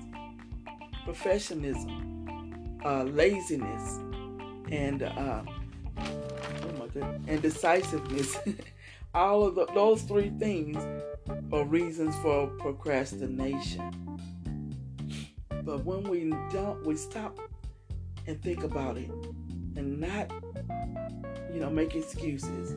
professionalism, 1.04 2.78
uh, 2.84 3.04
laziness, 3.04 3.98
and 4.70 5.02
uh, 5.02 5.42
oh 5.98 6.72
my 6.78 6.86
goodness, 6.92 7.22
and 7.26 7.42
decisiveness. 7.42 8.36
all 9.14 9.44
of 9.44 9.54
the, 9.54 9.66
those 9.74 10.02
three 10.02 10.30
things 10.38 10.76
are 11.52 11.64
reasons 11.64 12.14
for 12.16 12.46
procrastination. 12.58 14.18
But 15.62 15.84
when 15.84 16.02
we 16.04 16.30
don't, 16.50 16.84
we 16.86 16.96
stop 16.96 17.38
and 18.26 18.40
think 18.42 18.64
about 18.64 18.96
it 18.96 19.10
and 19.76 20.00
not, 20.00 20.30
you 21.52 21.60
know, 21.60 21.70
make 21.70 21.94
excuses 21.94 22.72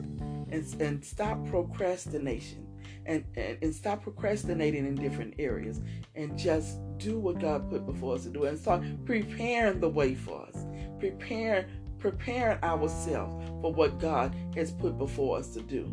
and, 0.50 0.80
and 0.80 1.04
stop 1.04 1.44
procrastination 1.46 2.66
and, 3.06 3.24
and, 3.36 3.58
and 3.62 3.74
stop 3.74 4.02
procrastinating 4.02 4.86
in 4.86 4.94
different 4.94 5.34
areas 5.38 5.80
and 6.14 6.38
just 6.38 6.78
do 6.98 7.18
what 7.18 7.38
God 7.38 7.68
put 7.70 7.86
before 7.86 8.14
us 8.14 8.24
to 8.24 8.30
do 8.30 8.44
and 8.44 8.58
start 8.58 8.82
preparing 9.04 9.80
the 9.80 9.88
way 9.88 10.14
for 10.14 10.46
us. 10.46 10.66
Prepare 10.98 11.66
preparing 11.98 12.58
ourselves 12.64 13.48
for 13.60 13.72
what 13.72 13.98
God 14.00 14.34
has 14.56 14.72
put 14.72 14.98
before 14.98 15.38
us 15.38 15.48
to 15.50 15.62
do. 15.62 15.88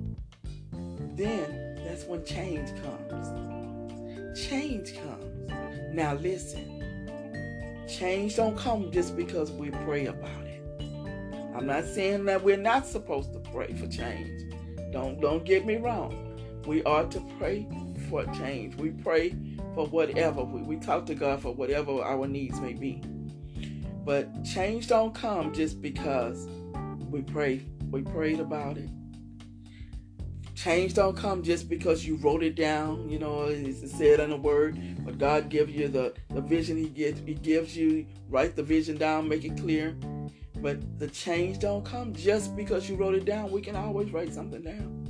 Then 1.20 1.78
that's 1.84 2.06
when 2.06 2.24
change 2.24 2.70
comes. 2.82 4.40
Change 4.40 4.96
comes. 4.96 5.52
Now 5.92 6.14
listen. 6.14 7.86
Change 7.90 8.38
don't 8.38 8.58
come 8.58 8.90
just 8.90 9.18
because 9.18 9.52
we 9.52 9.70
pray 9.70 10.06
about 10.06 10.46
it. 10.46 10.64
I'm 11.54 11.66
not 11.66 11.84
saying 11.84 12.24
that 12.26 12.42
we're 12.42 12.56
not 12.56 12.88
supposed 12.88 13.34
to 13.34 13.40
pray 13.52 13.74
for 13.74 13.86
change. 13.88 14.54
Don't 14.94 15.20
don't 15.20 15.44
get 15.44 15.66
me 15.66 15.76
wrong. 15.76 16.40
We 16.66 16.84
are 16.84 17.04
to 17.08 17.20
pray 17.38 17.68
for 18.10 18.24
change. 18.28 18.76
We 18.76 18.92
pray 18.92 19.36
for 19.76 19.88
whatever. 19.88 20.46
We, 20.46 20.62
we 20.62 20.78
talk 20.78 21.06
to 21.08 21.16
God 21.16 21.42
for 21.42 21.54
whatever 21.54 22.02
our 22.02 22.28
needs 22.28 22.62
may 22.62 22.72
be. 22.72 23.02
But 24.06 24.46
change 24.46 24.88
don't 24.88 25.14
come 25.14 25.54
just 25.54 25.82
because 25.82 26.48
we 27.10 27.24
pray 27.24 27.66
we 27.92 28.04
prayed 28.04 28.40
about 28.40 28.78
it. 28.78 28.90
Change 30.62 30.94
don't 30.94 31.16
come 31.16 31.42
just 31.42 31.70
because 31.70 32.06
you 32.06 32.18
wrote 32.18 32.44
it 32.44 32.56
down, 32.56 33.10
you 33.10 33.18
know, 33.18 33.44
it's 33.44 33.90
said 33.94 34.20
in 34.20 34.30
the 34.30 34.36
word, 34.36 34.78
but 35.06 35.18
God 35.18 35.48
gives 35.48 35.72
you 35.72 35.88
the, 35.88 36.14
the 36.32 36.42
vision 36.42 36.76
he 36.76 36.90
gives 36.90 37.22
he 37.22 37.34
gives 37.34 37.78
you, 37.78 38.06
write 38.28 38.58
the 38.58 38.64
vision 38.64 38.98
down, 38.98 39.30
make 39.30 39.46
it 39.46 39.56
clear. 39.56 39.96
But 40.58 41.00
the 41.00 41.08
change 41.08 41.60
don't 41.60 41.86
come 41.86 42.14
just 42.14 42.58
because 42.58 42.90
you 42.90 42.98
wrote 42.98 43.16
it 43.16 43.24
down. 43.24 43.52
We 43.52 43.62
can 43.62 43.78
always 43.78 44.12
write 44.12 44.34
something 44.34 44.62
down. 44.62 45.06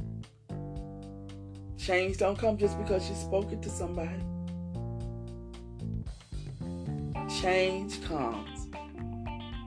Change 1.79 2.17
don't 2.17 2.37
come 2.37 2.55
just 2.55 2.77
because 2.77 3.09
you 3.09 3.15
spoke 3.15 3.51
it 3.51 3.63
to 3.63 3.69
somebody. 3.69 4.21
Change 7.41 8.03
comes. 8.03 8.67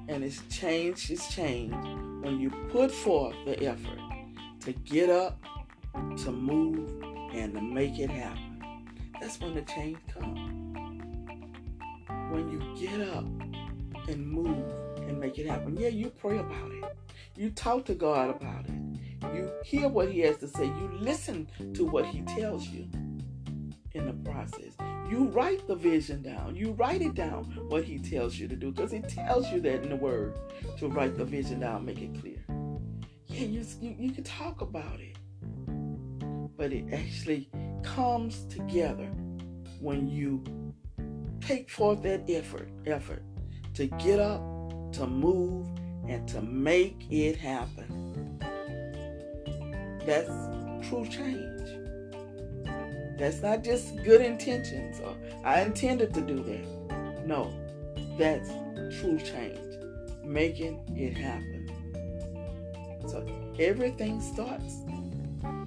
And 0.07 0.23
it's 0.23 0.43
change 0.49 1.11
is 1.11 1.27
change 1.27 1.75
when 2.23 2.39
you 2.39 2.51
put 2.71 2.93
forth 2.93 3.35
the 3.45 3.61
effort 3.65 3.99
to 4.61 4.73
get 4.73 5.11
up, 5.11 5.41
to 5.95 6.33
move, 6.33 7.03
and 7.33 7.55
to 7.55 7.61
make 7.61 7.99
it 7.99 8.11
happen. 8.11 8.63
That's 9.21 9.41
when 9.41 9.55
the 9.55 9.63
change 9.63 9.99
comes. 10.13 10.39
When 12.31 12.51
you 12.51 12.61
get 12.79 13.09
up 13.09 13.25
and 14.09 14.27
move 14.27 14.73
and 14.97 15.19
make 15.19 15.39
it 15.39 15.47
happen. 15.47 15.77
Yeah, 15.77 15.89
you 15.89 16.11
pray 16.11 16.39
about 16.39 16.71
it. 16.71 16.85
You 17.37 17.51
talk 17.51 17.85
to 17.87 17.95
God 17.95 18.31
about 18.31 18.67
it. 18.67 19.35
You 19.35 19.51
hear 19.65 19.89
what 19.89 20.11
He 20.11 20.21
has 20.21 20.39
to 20.39 20.49
say. 20.49 20.67
You 20.67 20.91
listen 21.01 21.49
to 21.75 21.85
what 21.85 22.07
He 22.07 22.23
tells 22.23 22.67
you 22.67 22.89
in 23.93 24.07
the 24.07 24.31
process. 24.31 24.75
You 25.09 25.29
write 25.29 25.67
the 25.67 25.75
vision 25.75 26.23
down. 26.23 26.57
You 26.57 26.73
write 26.73 27.03
it 27.03 27.15
down 27.15 27.45
what 27.69 27.85
He 27.85 27.99
tells 27.99 28.39
you 28.39 28.49
to 28.49 28.57
do 28.57 28.73
because 28.73 28.91
He 28.91 29.01
tells 29.01 29.51
you 29.51 29.61
that 29.61 29.83
in 29.83 29.91
the 29.91 29.97
Word 29.97 30.35
to 30.79 30.89
write 30.89 31.17
the 31.17 31.25
vision 31.25 31.61
down, 31.61 31.85
make 31.85 32.01
it 32.01 32.19
clear. 32.21 32.45
Yeah, 33.27 33.47
you, 33.47 33.65
you, 33.81 33.95
you 33.99 34.13
can 34.13 34.25
talk 34.25 34.61
about 34.61 35.01
it, 35.01 35.17
but 36.57 36.73
it 36.73 36.85
actually 36.93 37.51
comes 37.83 38.45
together 38.47 39.11
when 39.81 40.09
you 40.09 40.43
take 41.41 41.69
forth 41.69 42.03
that 42.03 42.23
effort, 42.29 42.69
effort 42.87 43.23
to 43.75 43.87
get 43.87 44.21
up, 44.21 44.41
to 44.93 45.07
move, 45.07 45.67
and 46.09 46.29
to 46.29 46.41
make 46.43 47.07
it 47.11 47.37
happen. 47.37 48.39
That's 50.07 50.29
true 50.89 51.07
change. 51.07 51.53
That's 53.19 53.41
not 53.41 53.63
just 53.63 53.97
good 54.05 54.21
intentions 54.21 55.01
or 55.01 55.15
I 55.45 55.63
intended 55.63 56.13
to 56.15 56.21
do 56.21 56.43
that. 56.43 57.27
No, 57.27 57.53
that's 58.19 58.51
true 59.01 59.19
change. 59.19 59.59
Making 60.25 60.81
it 60.97 61.17
happen. 61.17 61.71
So 63.09 63.27
everything 63.59 64.21
starts 64.21 64.75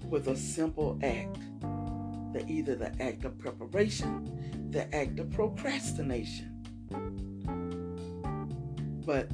with 0.10 0.28
a 0.28 0.36
simple 0.36 1.00
act. 1.04 1.40
The 2.34 2.46
either 2.48 2.76
the 2.76 2.92
act 3.02 3.26
of 3.26 3.38
preparation, 3.38 4.70
the 4.72 4.94
act 4.96 5.20
of 5.20 5.32
procrastination. 5.32 6.52
But 9.06 9.30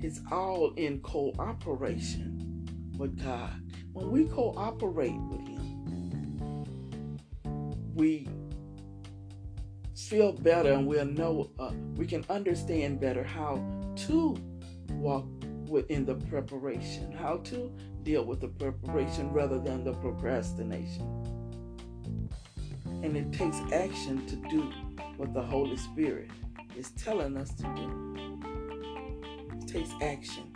it's 0.00 0.20
all 0.30 0.72
in 0.74 1.00
cooperation 1.00 2.66
with 2.96 3.22
God. 3.22 3.60
When 3.92 4.10
we 4.10 4.26
cooperate 4.26 5.18
with 5.28 5.46
Him, 5.46 6.64
we 7.94 8.28
feel 9.94 10.32
better 10.32 10.72
and 10.72 10.86
we'll 10.86 11.04
know, 11.04 11.50
uh, 11.58 11.72
we 11.96 12.06
can 12.06 12.24
understand 12.30 13.00
better 13.00 13.22
how 13.22 13.62
to 13.94 14.36
walk 14.92 15.26
within 15.70 16.04
the 16.04 16.16
preparation, 16.16 17.12
how 17.12 17.36
to 17.38 17.72
deal 18.02 18.24
with 18.24 18.40
the 18.40 18.48
preparation 18.48 19.32
rather 19.32 19.58
than 19.58 19.84
the 19.84 19.92
procrastination. 19.94 21.06
And 23.02 23.16
it 23.16 23.32
takes 23.32 23.56
action 23.72 24.26
to 24.26 24.36
do 24.50 24.70
what 25.16 25.32
the 25.32 25.42
Holy 25.42 25.76
Spirit 25.76 26.30
is 26.76 26.90
telling 26.92 27.36
us 27.36 27.50
to 27.54 27.62
do 27.76 28.28
It 29.60 29.68
takes 29.68 29.90
action. 30.02 30.52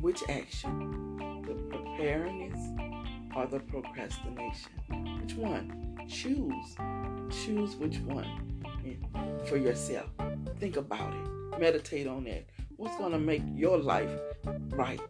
Which 0.00 0.22
action? 0.28 1.42
The 1.46 1.54
preparedness 1.76 2.58
or 3.36 3.46
the 3.46 3.60
procrastination? 3.60 4.70
Which 5.20 5.34
one? 5.34 6.06
Choose. 6.08 6.76
Choose 7.44 7.76
which 7.76 7.98
one 8.00 8.58
for 9.46 9.56
yourself. 9.56 10.08
Think 10.58 10.76
about 10.76 11.12
it. 11.12 11.60
Meditate 11.60 12.06
on 12.06 12.24
that. 12.24 12.46
What's 12.78 12.96
going 12.96 13.12
to 13.12 13.18
make 13.18 13.42
your 13.54 13.76
life 13.76 14.10
right? 14.70 15.00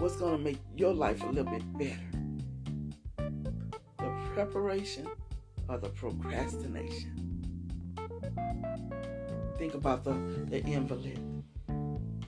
What's 0.00 0.16
going 0.16 0.36
to 0.36 0.42
make 0.42 0.58
your 0.76 0.92
life 0.92 1.22
a 1.22 1.26
little 1.26 1.52
bit 1.52 1.78
better? 1.78 2.00
The 3.98 4.10
preparation 4.34 5.06
or 5.68 5.78
the 5.78 5.90
procrastination? 5.90 7.14
Think 9.56 9.74
about 9.74 10.02
the, 10.02 10.14
the 10.48 10.60
invalid 10.64 11.20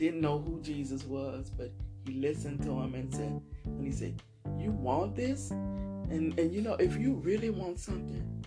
didn't 0.00 0.22
know 0.22 0.38
who 0.38 0.58
Jesus 0.62 1.04
was, 1.04 1.50
but 1.50 1.70
he 2.06 2.14
listened 2.14 2.62
to 2.62 2.70
him 2.80 2.94
and 2.94 3.14
said, 3.14 3.42
and 3.66 3.84
he 3.84 3.92
said, 3.92 4.22
You 4.58 4.70
want 4.72 5.14
this? 5.14 5.50
And 5.50 6.38
and 6.38 6.54
you 6.54 6.62
know, 6.62 6.72
if 6.76 6.96
you 6.96 7.16
really 7.16 7.50
want 7.50 7.78
something, 7.78 8.42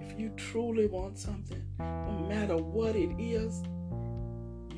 if 0.00 0.18
you 0.18 0.30
truly 0.38 0.86
want 0.86 1.18
something, 1.18 1.62
no 1.78 2.26
matter 2.26 2.56
what 2.56 2.96
it 2.96 3.10
is, 3.20 3.62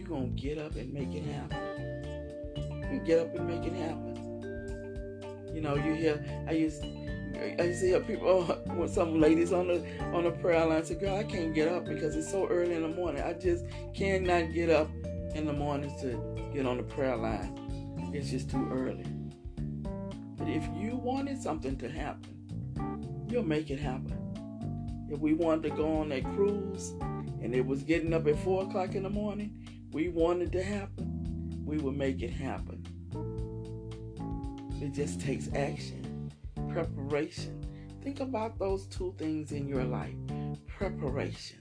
you're 0.08 0.18
gonna 0.18 0.30
get 0.30 0.58
up 0.58 0.74
and 0.76 0.92
make 0.92 1.14
it 1.14 1.24
happen. 1.24 2.92
You 2.92 3.00
get 3.00 3.20
up 3.20 3.34
and 3.34 3.46
make 3.46 3.64
it 3.64 3.74
happen. 3.74 5.50
You 5.54 5.60
know, 5.60 5.74
you 5.74 5.94
hear 5.94 6.24
I 6.46 6.52
used 6.52 6.84
I 6.84 7.62
used 7.62 7.80
to 7.80 7.86
hear 7.86 8.00
people 8.00 8.42
when 8.66 8.88
some 8.88 9.20
ladies 9.20 9.52
on 9.52 9.68
the 9.68 9.84
on 10.12 10.24
the 10.24 10.30
prayer 10.30 10.64
line 10.64 10.84
say, 10.84 10.94
Girl, 10.94 11.16
I 11.16 11.24
can't 11.24 11.54
get 11.54 11.68
up 11.68 11.86
because 11.86 12.16
it's 12.16 12.30
so 12.30 12.46
early 12.48 12.74
in 12.74 12.82
the 12.82 12.88
morning. 12.88 13.22
I 13.22 13.34
just 13.34 13.64
cannot 13.94 14.52
get 14.52 14.70
up 14.70 14.90
in 15.34 15.46
the 15.46 15.52
morning 15.52 15.94
to 16.00 16.52
get 16.54 16.66
on 16.66 16.78
the 16.78 16.82
prayer 16.82 17.16
line. 17.16 18.10
It's 18.14 18.30
just 18.30 18.50
too 18.50 18.68
early. 18.72 19.04
But 20.36 20.48
if 20.48 20.64
you 20.76 20.96
wanted 20.96 21.40
something 21.42 21.76
to 21.78 21.88
happen, 21.90 23.26
you'll 23.28 23.42
make 23.42 23.70
it 23.70 23.78
happen. 23.78 24.14
If 25.10 25.20
we 25.20 25.34
wanted 25.34 25.70
to 25.70 25.76
go 25.76 25.98
on 25.98 26.08
that 26.10 26.24
cruise 26.34 26.94
and 27.42 27.54
it 27.54 27.64
was 27.64 27.82
getting 27.82 28.12
up 28.12 28.26
at 28.26 28.38
4 28.40 28.64
o'clock 28.64 28.94
in 28.94 29.02
the 29.02 29.10
morning, 29.10 29.58
we 29.92 30.08
wanted 30.08 30.52
to 30.52 30.62
happen, 30.62 31.62
we 31.64 31.78
would 31.78 31.96
make 31.96 32.22
it 32.22 32.30
happen. 32.30 32.84
It 34.80 34.92
just 34.92 35.20
takes 35.20 35.48
action, 35.54 36.30
preparation. 36.70 37.64
Think 38.02 38.20
about 38.20 38.58
those 38.58 38.86
two 38.86 39.14
things 39.18 39.52
in 39.52 39.66
your 39.66 39.84
life 39.84 40.14
preparation, 40.66 41.58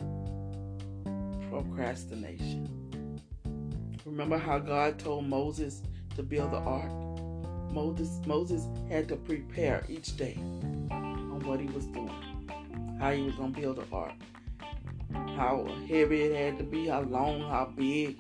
procrastination. 1.50 3.20
Remember 4.06 4.38
how 4.38 4.60
God 4.60 5.00
told 5.00 5.26
Moses 5.28 5.82
to 6.16 6.24
build 6.24 6.52
the 6.52 6.58
ark? 6.58 6.92
Moses, 7.72 8.22
Moses 8.26 8.68
had 8.90 9.08
to 9.10 9.16
prepare 9.16 9.84
each 9.90 10.16
day 10.18 10.38
on 10.92 11.40
what 11.46 11.60
he 11.60 11.68
was 11.68 11.86
doing, 11.88 12.12
how 13.00 13.12
he 13.12 13.24
was 13.24 13.36
going 13.36 13.54
to 13.54 13.60
build 13.60 13.78
the 13.78 13.86
ark, 13.92 14.14
how 15.38 15.68
heavy 15.88 16.24
it 16.24 16.36
had 16.36 16.58
to 16.58 16.64
be, 16.64 16.88
how 16.88 17.02
long, 17.02 17.42
how 17.42 17.72
big. 17.78 18.18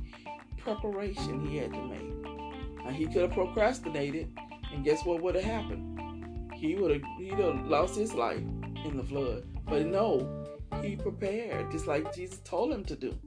Preparation 0.60 1.48
he 1.48 1.58
had 1.58 1.74
to 1.74 1.82
make. 1.82 2.86
Now 2.86 2.92
he 2.92 3.06
could 3.08 3.24
have 3.24 3.32
procrastinated, 3.32 4.38
and 4.72 4.86
guess 4.86 5.04
what 5.04 5.22
would 5.24 5.36
have 5.36 5.44
happened? 5.44 6.54
He 6.54 6.76
would 6.76 6.92
have 6.92 7.40
have 7.40 7.66
lost 7.66 7.96
his 7.96 8.14
life 8.14 8.44
in 8.86 8.98
the 8.98 9.04
flood. 9.04 9.46
But 9.66 9.88
no, 9.88 10.46
he 10.82 10.96
prepared, 10.96 11.72
just 11.72 11.88
like 11.88 12.14
Jesus 12.14 12.40
told 12.40 12.72
him 12.72 12.86
to 12.86 12.96
do 12.96 13.18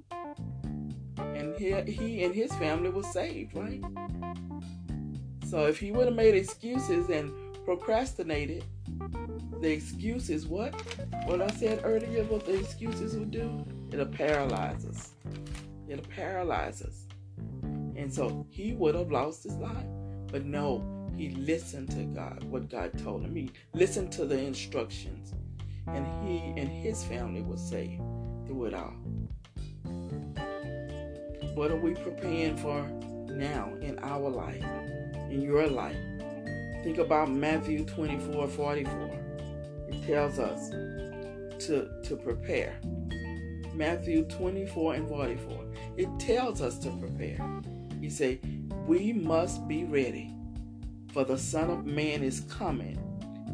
And 1.18 1.56
he, 1.56 1.72
he 1.90 2.24
and 2.24 2.34
his 2.34 2.52
family 2.54 2.90
was 2.90 3.06
saved, 3.12 3.56
right? 3.56 3.82
So 5.48 5.66
if 5.66 5.80
he 5.80 5.90
would 5.90 6.06
have 6.06 6.14
made 6.14 6.36
excuses 6.36 7.08
and 7.08 7.32
procrastinated, 7.64 8.64
the 9.60 9.72
excuses 9.72 10.46
what? 10.46 10.74
What 11.26 11.42
I 11.42 11.48
said 11.48 11.80
earlier, 11.82 12.22
what 12.24 12.46
the 12.46 12.58
excuses 12.58 13.16
would 13.16 13.32
do? 13.32 13.64
It'll 13.92 14.06
paralyze 14.06 14.86
us. 14.86 15.10
It'll 15.88 16.04
paralyze 16.04 16.82
us. 16.82 17.06
And 17.96 18.12
so 18.12 18.46
he 18.50 18.72
would 18.72 18.94
have 18.94 19.10
lost 19.10 19.42
his 19.44 19.54
life. 19.56 19.86
But 20.30 20.44
no, 20.44 21.10
he 21.16 21.30
listened 21.30 21.90
to 21.90 22.04
God, 22.04 22.44
what 22.44 22.70
God 22.70 22.96
told 22.98 23.24
him. 23.24 23.34
He 23.34 23.50
listened 23.74 24.12
to 24.12 24.24
the 24.24 24.38
instructions. 24.38 25.34
And 25.86 26.06
he 26.26 26.38
and 26.60 26.68
his 26.68 27.02
family 27.04 27.42
were 27.42 27.56
saved 27.56 28.00
through 28.46 28.66
it 28.66 28.74
all. 28.74 28.94
What 31.54 31.72
are 31.72 31.76
we 31.76 31.94
preparing 31.94 32.56
for 32.56 32.82
now 33.34 33.72
in 33.82 33.98
our 34.02 34.30
life, 34.30 34.64
in 35.30 35.42
your 35.42 35.66
life? 35.66 35.96
Think 36.84 36.98
about 36.98 37.30
Matthew 37.30 37.84
24 37.84 38.46
44. 38.48 39.20
It 39.88 40.06
tells 40.06 40.38
us 40.38 40.70
to, 41.66 41.88
to 42.04 42.16
prepare. 42.16 42.80
Matthew 43.80 44.24
24 44.24 44.92
and 44.92 45.08
44. 45.08 45.64
It 45.96 46.08
tells 46.18 46.60
us 46.60 46.78
to 46.80 46.90
prepare. 46.90 47.40
He 47.98 48.10
said, 48.10 48.38
we 48.86 49.14
must 49.14 49.66
be 49.66 49.84
ready, 49.84 50.34
for 51.14 51.24
the 51.24 51.38
Son 51.38 51.70
of 51.70 51.86
Man 51.86 52.22
is 52.22 52.40
coming 52.40 52.98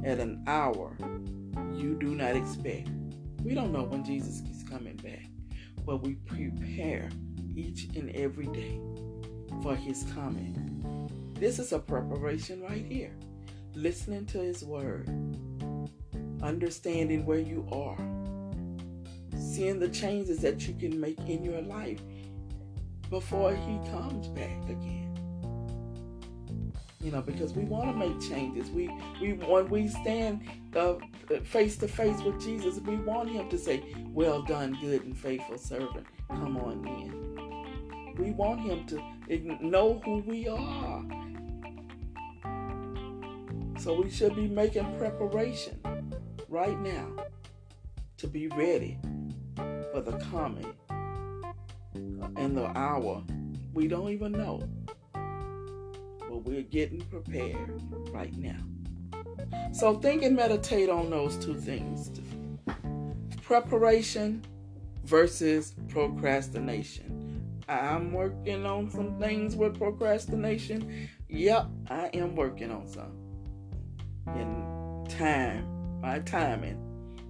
at 0.04 0.18
an 0.18 0.42
hour 0.48 0.96
you 1.72 1.94
do 2.00 2.16
not 2.16 2.34
expect. 2.34 2.88
We 3.44 3.54
don't 3.54 3.72
know 3.72 3.84
when 3.84 4.04
Jesus 4.04 4.40
is 4.50 4.68
coming 4.68 4.96
back, 4.96 5.28
but 5.84 6.02
we 6.02 6.14
prepare 6.14 7.08
each 7.54 7.84
and 7.94 8.10
every 8.10 8.46
day 8.48 8.80
for 9.62 9.76
his 9.76 10.04
coming. 10.12 11.06
This 11.34 11.60
is 11.60 11.72
a 11.72 11.78
preparation 11.78 12.62
right 12.62 12.84
here. 12.84 13.12
Listening 13.76 14.26
to 14.26 14.38
his 14.38 14.64
word, 14.64 15.08
understanding 16.42 17.24
where 17.24 17.38
you 17.38 17.64
are, 17.70 18.15
seeing 19.56 19.78
the 19.78 19.88
changes 19.88 20.40
that 20.40 20.68
you 20.68 20.74
can 20.74 21.00
make 21.00 21.18
in 21.20 21.42
your 21.42 21.62
life 21.62 22.00
before 23.08 23.54
he 23.54 23.78
comes 23.90 24.28
back 24.28 24.62
again. 24.68 25.14
You 27.00 27.10
know, 27.10 27.22
because 27.22 27.54
we 27.54 27.64
want 27.64 27.90
to 27.90 27.96
make 27.96 28.20
changes. 28.20 28.68
We 28.70 28.90
we 29.20 29.32
when 29.32 29.70
we 29.70 29.88
stand 29.88 30.42
uh, 30.74 30.96
face 31.44 31.78
to 31.78 31.88
face 31.88 32.20
with 32.20 32.38
Jesus, 32.38 32.80
we 32.80 32.96
want 32.96 33.30
him 33.30 33.48
to 33.48 33.56
say, 33.56 33.82
"Well 34.08 34.42
done, 34.42 34.76
good 34.80 35.04
and 35.04 35.16
faithful 35.16 35.56
servant. 35.56 36.06
Come 36.28 36.58
on 36.58 36.86
in." 36.86 38.14
We 38.18 38.32
want 38.32 38.60
him 38.60 38.86
to 38.88 39.64
know 39.64 40.02
who 40.04 40.18
we 40.18 40.48
are. 40.48 41.04
So 43.78 43.94
we 44.02 44.10
should 44.10 44.34
be 44.34 44.48
making 44.48 44.98
preparation 44.98 45.80
right 46.48 46.78
now 46.80 47.24
to 48.18 48.26
be 48.26 48.48
ready 48.48 48.98
for 49.96 50.02
the 50.02 50.18
coming 50.26 50.74
and 52.36 52.54
the 52.54 52.66
hour 52.76 53.22
we 53.72 53.88
don't 53.88 54.10
even 54.10 54.30
know. 54.30 54.62
But 55.14 56.44
we're 56.44 56.60
getting 56.60 57.00
prepared 57.00 57.80
right 58.12 58.36
now. 58.36 58.58
So 59.72 59.94
think 59.94 60.22
and 60.22 60.36
meditate 60.36 60.90
on 60.90 61.08
those 61.08 61.38
two 61.38 61.54
things 61.54 62.10
preparation 63.40 64.44
versus 65.04 65.74
procrastination. 65.88 67.54
I'm 67.66 68.12
working 68.12 68.66
on 68.66 68.90
some 68.90 69.18
things 69.18 69.56
with 69.56 69.78
procrastination. 69.78 71.08
Yep, 71.30 71.68
I 71.88 72.10
am 72.12 72.36
working 72.36 72.70
on 72.70 72.86
some. 72.86 73.16
In 74.34 75.06
time, 75.08 76.00
my 76.02 76.18
timing. 76.18 76.82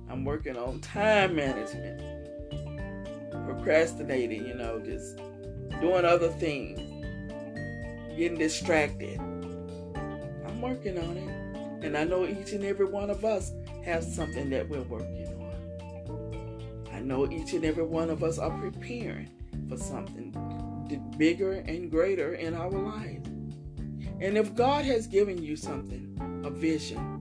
I'm 0.09 0.25
working 0.25 0.57
on 0.57 0.81
time 0.81 1.37
management 1.37 2.16
procrastinating, 3.57 4.47
you 4.47 4.55
know, 4.55 4.81
just 4.81 5.19
doing 5.81 6.05
other 6.05 6.29
things, 6.29 6.79
getting 8.17 8.39
distracted. 8.39 9.19
I'm 9.19 10.61
working 10.61 10.99
on 10.99 11.17
it. 11.17 11.85
And 11.85 11.97
I 11.97 12.05
know 12.05 12.27
each 12.27 12.53
and 12.53 12.65
every 12.65 12.87
one 12.87 13.11
of 13.11 13.25
us 13.25 13.53
has 13.85 14.13
something 14.15 14.51
that 14.51 14.69
we're 14.69 14.83
working 14.83 15.27
on. 15.29 16.93
I 16.93 17.01
know 17.01 17.31
each 17.31 17.53
and 17.53 17.65
every 17.65 17.85
one 17.85 18.11
of 18.11 18.25
us 18.25 18.39
are 18.39 18.51
preparing 18.51 19.31
for 19.69 19.77
something 19.77 20.35
bigger 21.19 21.53
and 21.53 21.91
greater 21.91 22.35
in 22.35 22.55
our 22.55 22.71
lives. 22.71 23.29
And 24.21 24.39
if 24.39 24.55
God 24.55 24.85
has 24.87 25.07
given 25.07 25.43
you 25.43 25.57
something, 25.57 26.43
a 26.45 26.51
vision, 26.51 27.16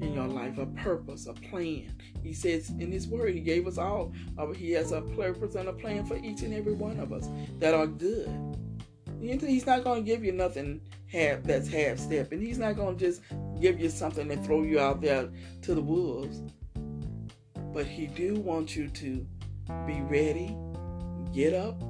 in 0.00 0.14
your 0.14 0.26
life, 0.26 0.58
a 0.58 0.66
purpose, 0.66 1.26
a 1.26 1.32
plan. 1.32 1.92
He 2.22 2.32
says 2.32 2.70
in 2.70 2.90
His 2.90 3.06
Word, 3.06 3.34
He 3.34 3.40
gave 3.40 3.66
us 3.66 3.78
all. 3.78 4.12
Uh, 4.38 4.48
he 4.48 4.72
has 4.72 4.92
a 4.92 5.02
purpose 5.02 5.54
and 5.54 5.68
a 5.68 5.72
plan 5.72 6.04
for 6.04 6.16
each 6.16 6.42
and 6.42 6.54
every 6.54 6.72
one 6.72 6.98
of 6.98 7.12
us 7.12 7.28
that 7.58 7.74
are 7.74 7.86
good. 7.86 8.28
He's 9.20 9.66
not 9.66 9.84
going 9.84 10.02
to 10.02 10.10
give 10.10 10.24
you 10.24 10.32
nothing 10.32 10.80
half 11.12 11.42
that's 11.42 11.68
half 11.68 11.98
step, 11.98 12.32
and 12.32 12.42
He's 12.42 12.58
not 12.58 12.76
going 12.76 12.96
to 12.96 13.04
just 13.04 13.22
give 13.60 13.78
you 13.78 13.90
something 13.90 14.30
and 14.30 14.44
throw 14.44 14.62
you 14.62 14.80
out 14.80 15.00
there 15.00 15.28
to 15.62 15.74
the 15.74 15.82
wolves. 15.82 16.42
But 17.72 17.86
He 17.86 18.06
do 18.06 18.36
want 18.36 18.74
you 18.74 18.88
to 18.88 19.26
be 19.86 20.00
ready, 20.02 20.56
get 21.34 21.52
up, 21.52 21.82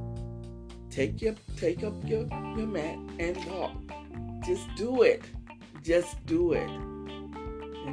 take 0.91 1.23
your 1.23 1.35
take 1.57 1.85
up 1.85 1.95
your, 2.05 2.27
your 2.57 2.67
mat 2.67 2.99
and 3.19 3.37
walk. 3.47 3.77
Just 4.45 4.67
do 4.75 5.03
it. 5.03 5.23
Just 5.83 6.25
do 6.27 6.53
it. 6.53 6.69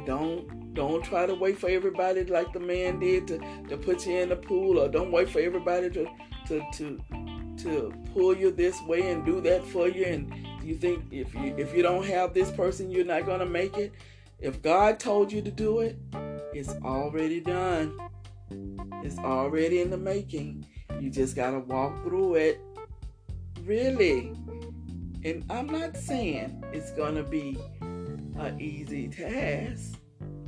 Don't 0.06 0.74
don't 0.74 1.02
try 1.02 1.26
to 1.26 1.34
wait 1.34 1.58
for 1.58 1.68
everybody 1.68 2.24
like 2.24 2.52
the 2.52 2.60
man 2.60 3.00
did 3.00 3.26
to, 3.28 3.38
to 3.68 3.76
put 3.76 4.06
you 4.06 4.18
in 4.18 4.28
the 4.28 4.36
pool 4.36 4.78
or 4.78 4.88
don't 4.88 5.10
wait 5.10 5.28
for 5.28 5.40
everybody 5.40 5.90
to 5.90 6.06
to 6.46 6.62
to 6.74 7.00
to 7.58 7.92
pull 8.12 8.36
you 8.36 8.50
this 8.50 8.80
way 8.82 9.10
and 9.10 9.24
do 9.24 9.40
that 9.40 9.64
for 9.66 9.88
you. 9.88 10.04
And 10.04 10.32
you 10.62 10.76
think 10.76 11.04
if 11.10 11.34
you 11.34 11.54
if 11.56 11.74
you 11.74 11.82
don't 11.82 12.04
have 12.06 12.34
this 12.34 12.50
person 12.50 12.90
you're 12.90 13.04
not 13.04 13.26
to 13.40 13.46
make 13.46 13.76
it? 13.76 13.92
If 14.38 14.62
god 14.62 15.00
told 15.00 15.32
you 15.32 15.42
to 15.42 15.50
do 15.50 15.80
it 15.80 15.98
it's 16.52 16.70
already 16.84 17.40
done. 17.40 17.98
It's 19.04 19.18
already 19.18 19.80
in 19.80 19.90
the 19.90 19.98
making. 19.98 20.66
You 21.00 21.10
just 21.10 21.36
got 21.36 21.50
to 21.50 21.60
walk 21.60 22.02
through 22.04 22.36
it. 22.36 22.60
Really. 23.64 24.32
And 25.24 25.44
i'm 25.50 25.66
not 25.66 25.96
saying 25.96 26.62
it's 26.72 26.92
to 27.16 27.24
be 27.24 27.58
an 28.38 28.60
easy 28.60 29.08
task. 29.08 29.98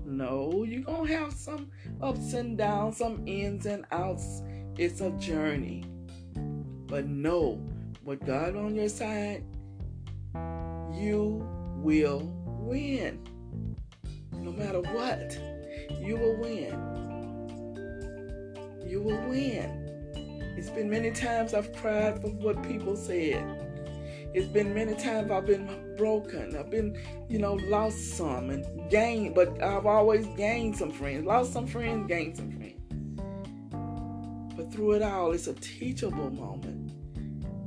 No, 0.04 0.64
you're 0.66 0.82
going 0.82 1.06
to 1.06 1.16
have 1.16 1.32
some 1.32 1.70
ups 2.00 2.32
and 2.34 2.56
downs, 2.56 2.98
some 2.98 3.26
ins 3.26 3.66
and 3.66 3.84
outs. 3.92 4.42
It's 4.76 5.00
a 5.00 5.10
journey. 5.12 5.84
But 6.86 7.06
know, 7.06 7.60
with 8.04 8.24
God 8.26 8.56
on 8.56 8.74
your 8.74 8.88
side, 8.88 9.44
you 10.92 11.46
will 11.76 12.32
win. 12.44 13.26
No 14.32 14.52
matter 14.52 14.80
what, 14.80 15.38
you 16.00 16.16
will 16.16 16.36
win. 16.36 16.74
You 18.86 19.02
will 19.02 19.28
win. 19.28 19.86
It's 20.56 20.70
been 20.70 20.90
many 20.90 21.10
times 21.12 21.54
I've 21.54 21.72
cried 21.76 22.20
for 22.20 22.28
what 22.28 22.62
people 22.62 22.96
said. 22.96 23.44
It's 24.34 24.48
been 24.48 24.74
many 24.74 24.94
times 24.94 25.30
I've 25.30 25.46
been 25.46 25.89
broken. 26.00 26.56
I've 26.56 26.70
been, 26.70 26.98
you 27.28 27.38
know, 27.38 27.52
lost 27.52 28.16
some 28.16 28.48
and 28.48 28.90
gained, 28.90 29.34
but 29.34 29.62
I've 29.62 29.84
always 29.84 30.26
gained 30.28 30.74
some 30.74 30.90
friends. 30.90 31.26
Lost 31.26 31.52
some 31.52 31.66
friends, 31.66 32.08
gained 32.08 32.38
some 32.38 32.50
friends. 32.52 32.80
But 34.56 34.72
through 34.72 34.92
it 34.92 35.02
all, 35.02 35.32
it's 35.32 35.46
a 35.46 35.52
teachable 35.52 36.30
moment. 36.30 36.92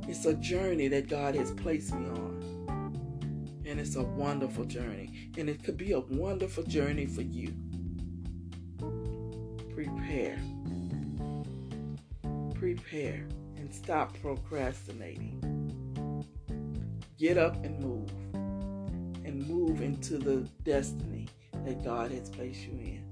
It's 0.08 0.26
a 0.26 0.34
journey 0.34 0.88
that 0.88 1.08
God 1.08 1.36
has 1.36 1.52
placed 1.52 1.94
me 1.94 2.06
on. 2.08 3.62
And 3.64 3.78
it's 3.78 3.94
a 3.94 4.02
wonderful 4.02 4.64
journey. 4.64 5.30
And 5.38 5.48
it 5.48 5.62
could 5.62 5.76
be 5.76 5.92
a 5.92 6.00
wonderful 6.00 6.64
journey 6.64 7.06
for 7.06 7.22
you. 7.22 7.54
Prepare. 9.74 10.40
Prepare 12.54 13.28
and 13.56 13.72
stop 13.72 14.12
procrastinating. 14.20 15.40
Get 17.16 17.38
up 17.38 17.64
and 17.64 17.78
move. 17.78 18.10
And 19.24 19.46
move 19.48 19.80
into 19.80 20.18
the 20.18 20.48
destiny 20.64 21.28
that 21.64 21.82
God 21.82 22.10
has 22.10 22.28
placed 22.28 22.60
you 22.60 22.72
in. 22.72 23.04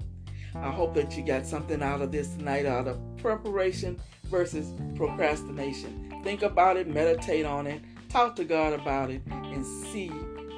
I 0.55 0.71
hope 0.71 0.95
that 0.95 1.17
you 1.17 1.25
got 1.25 1.47
something 1.47 1.83
out 1.83 2.03
of 2.03 2.13
this 2.13 2.29
tonight, 2.35 2.67
out 2.67 2.87
of 2.87 2.99
preparation 3.17 3.99
versus 4.27 4.67
procrastination. 4.95 6.21
Think 6.23 6.43
about 6.43 6.77
it, 6.77 6.87
meditate 6.87 7.47
on 7.47 7.67
it, 7.67 7.83
talk 8.09 8.37
to 8.37 8.45
God 8.45 8.75
about 8.75 9.11
it, 9.11 9.23
and 9.27 9.65
see 9.65 10.09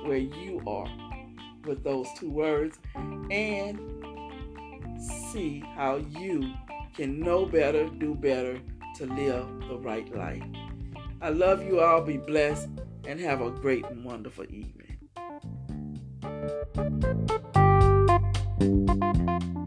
where 0.05 0.19
you 0.19 0.61
are 0.67 0.91
with 1.65 1.85
those 1.85 2.09
two 2.17 2.31
words 2.31 2.79
and 3.31 3.79
see 5.31 5.61
how 5.75 5.97
you 5.97 6.53
can 6.95 7.21
know 7.21 7.47
better, 7.47 7.89
do 7.89 8.15
better 8.15 8.61
to 8.97 9.07
live 9.07 9.47
the 9.69 9.79
right 9.79 10.15
life. 10.15 10.43
I 11.21 11.31
love 11.31 11.65
you 11.65 11.81
all. 11.81 12.03
Be 12.03 12.19
blessed 12.19 12.69
and 13.07 13.19
have 13.21 13.41
a 13.41 13.51
great 13.51 13.85
and 13.87 14.05
wonderful 14.05 14.45
evening. 14.45 14.94
Thank 18.65 19.53
you. 19.53 19.64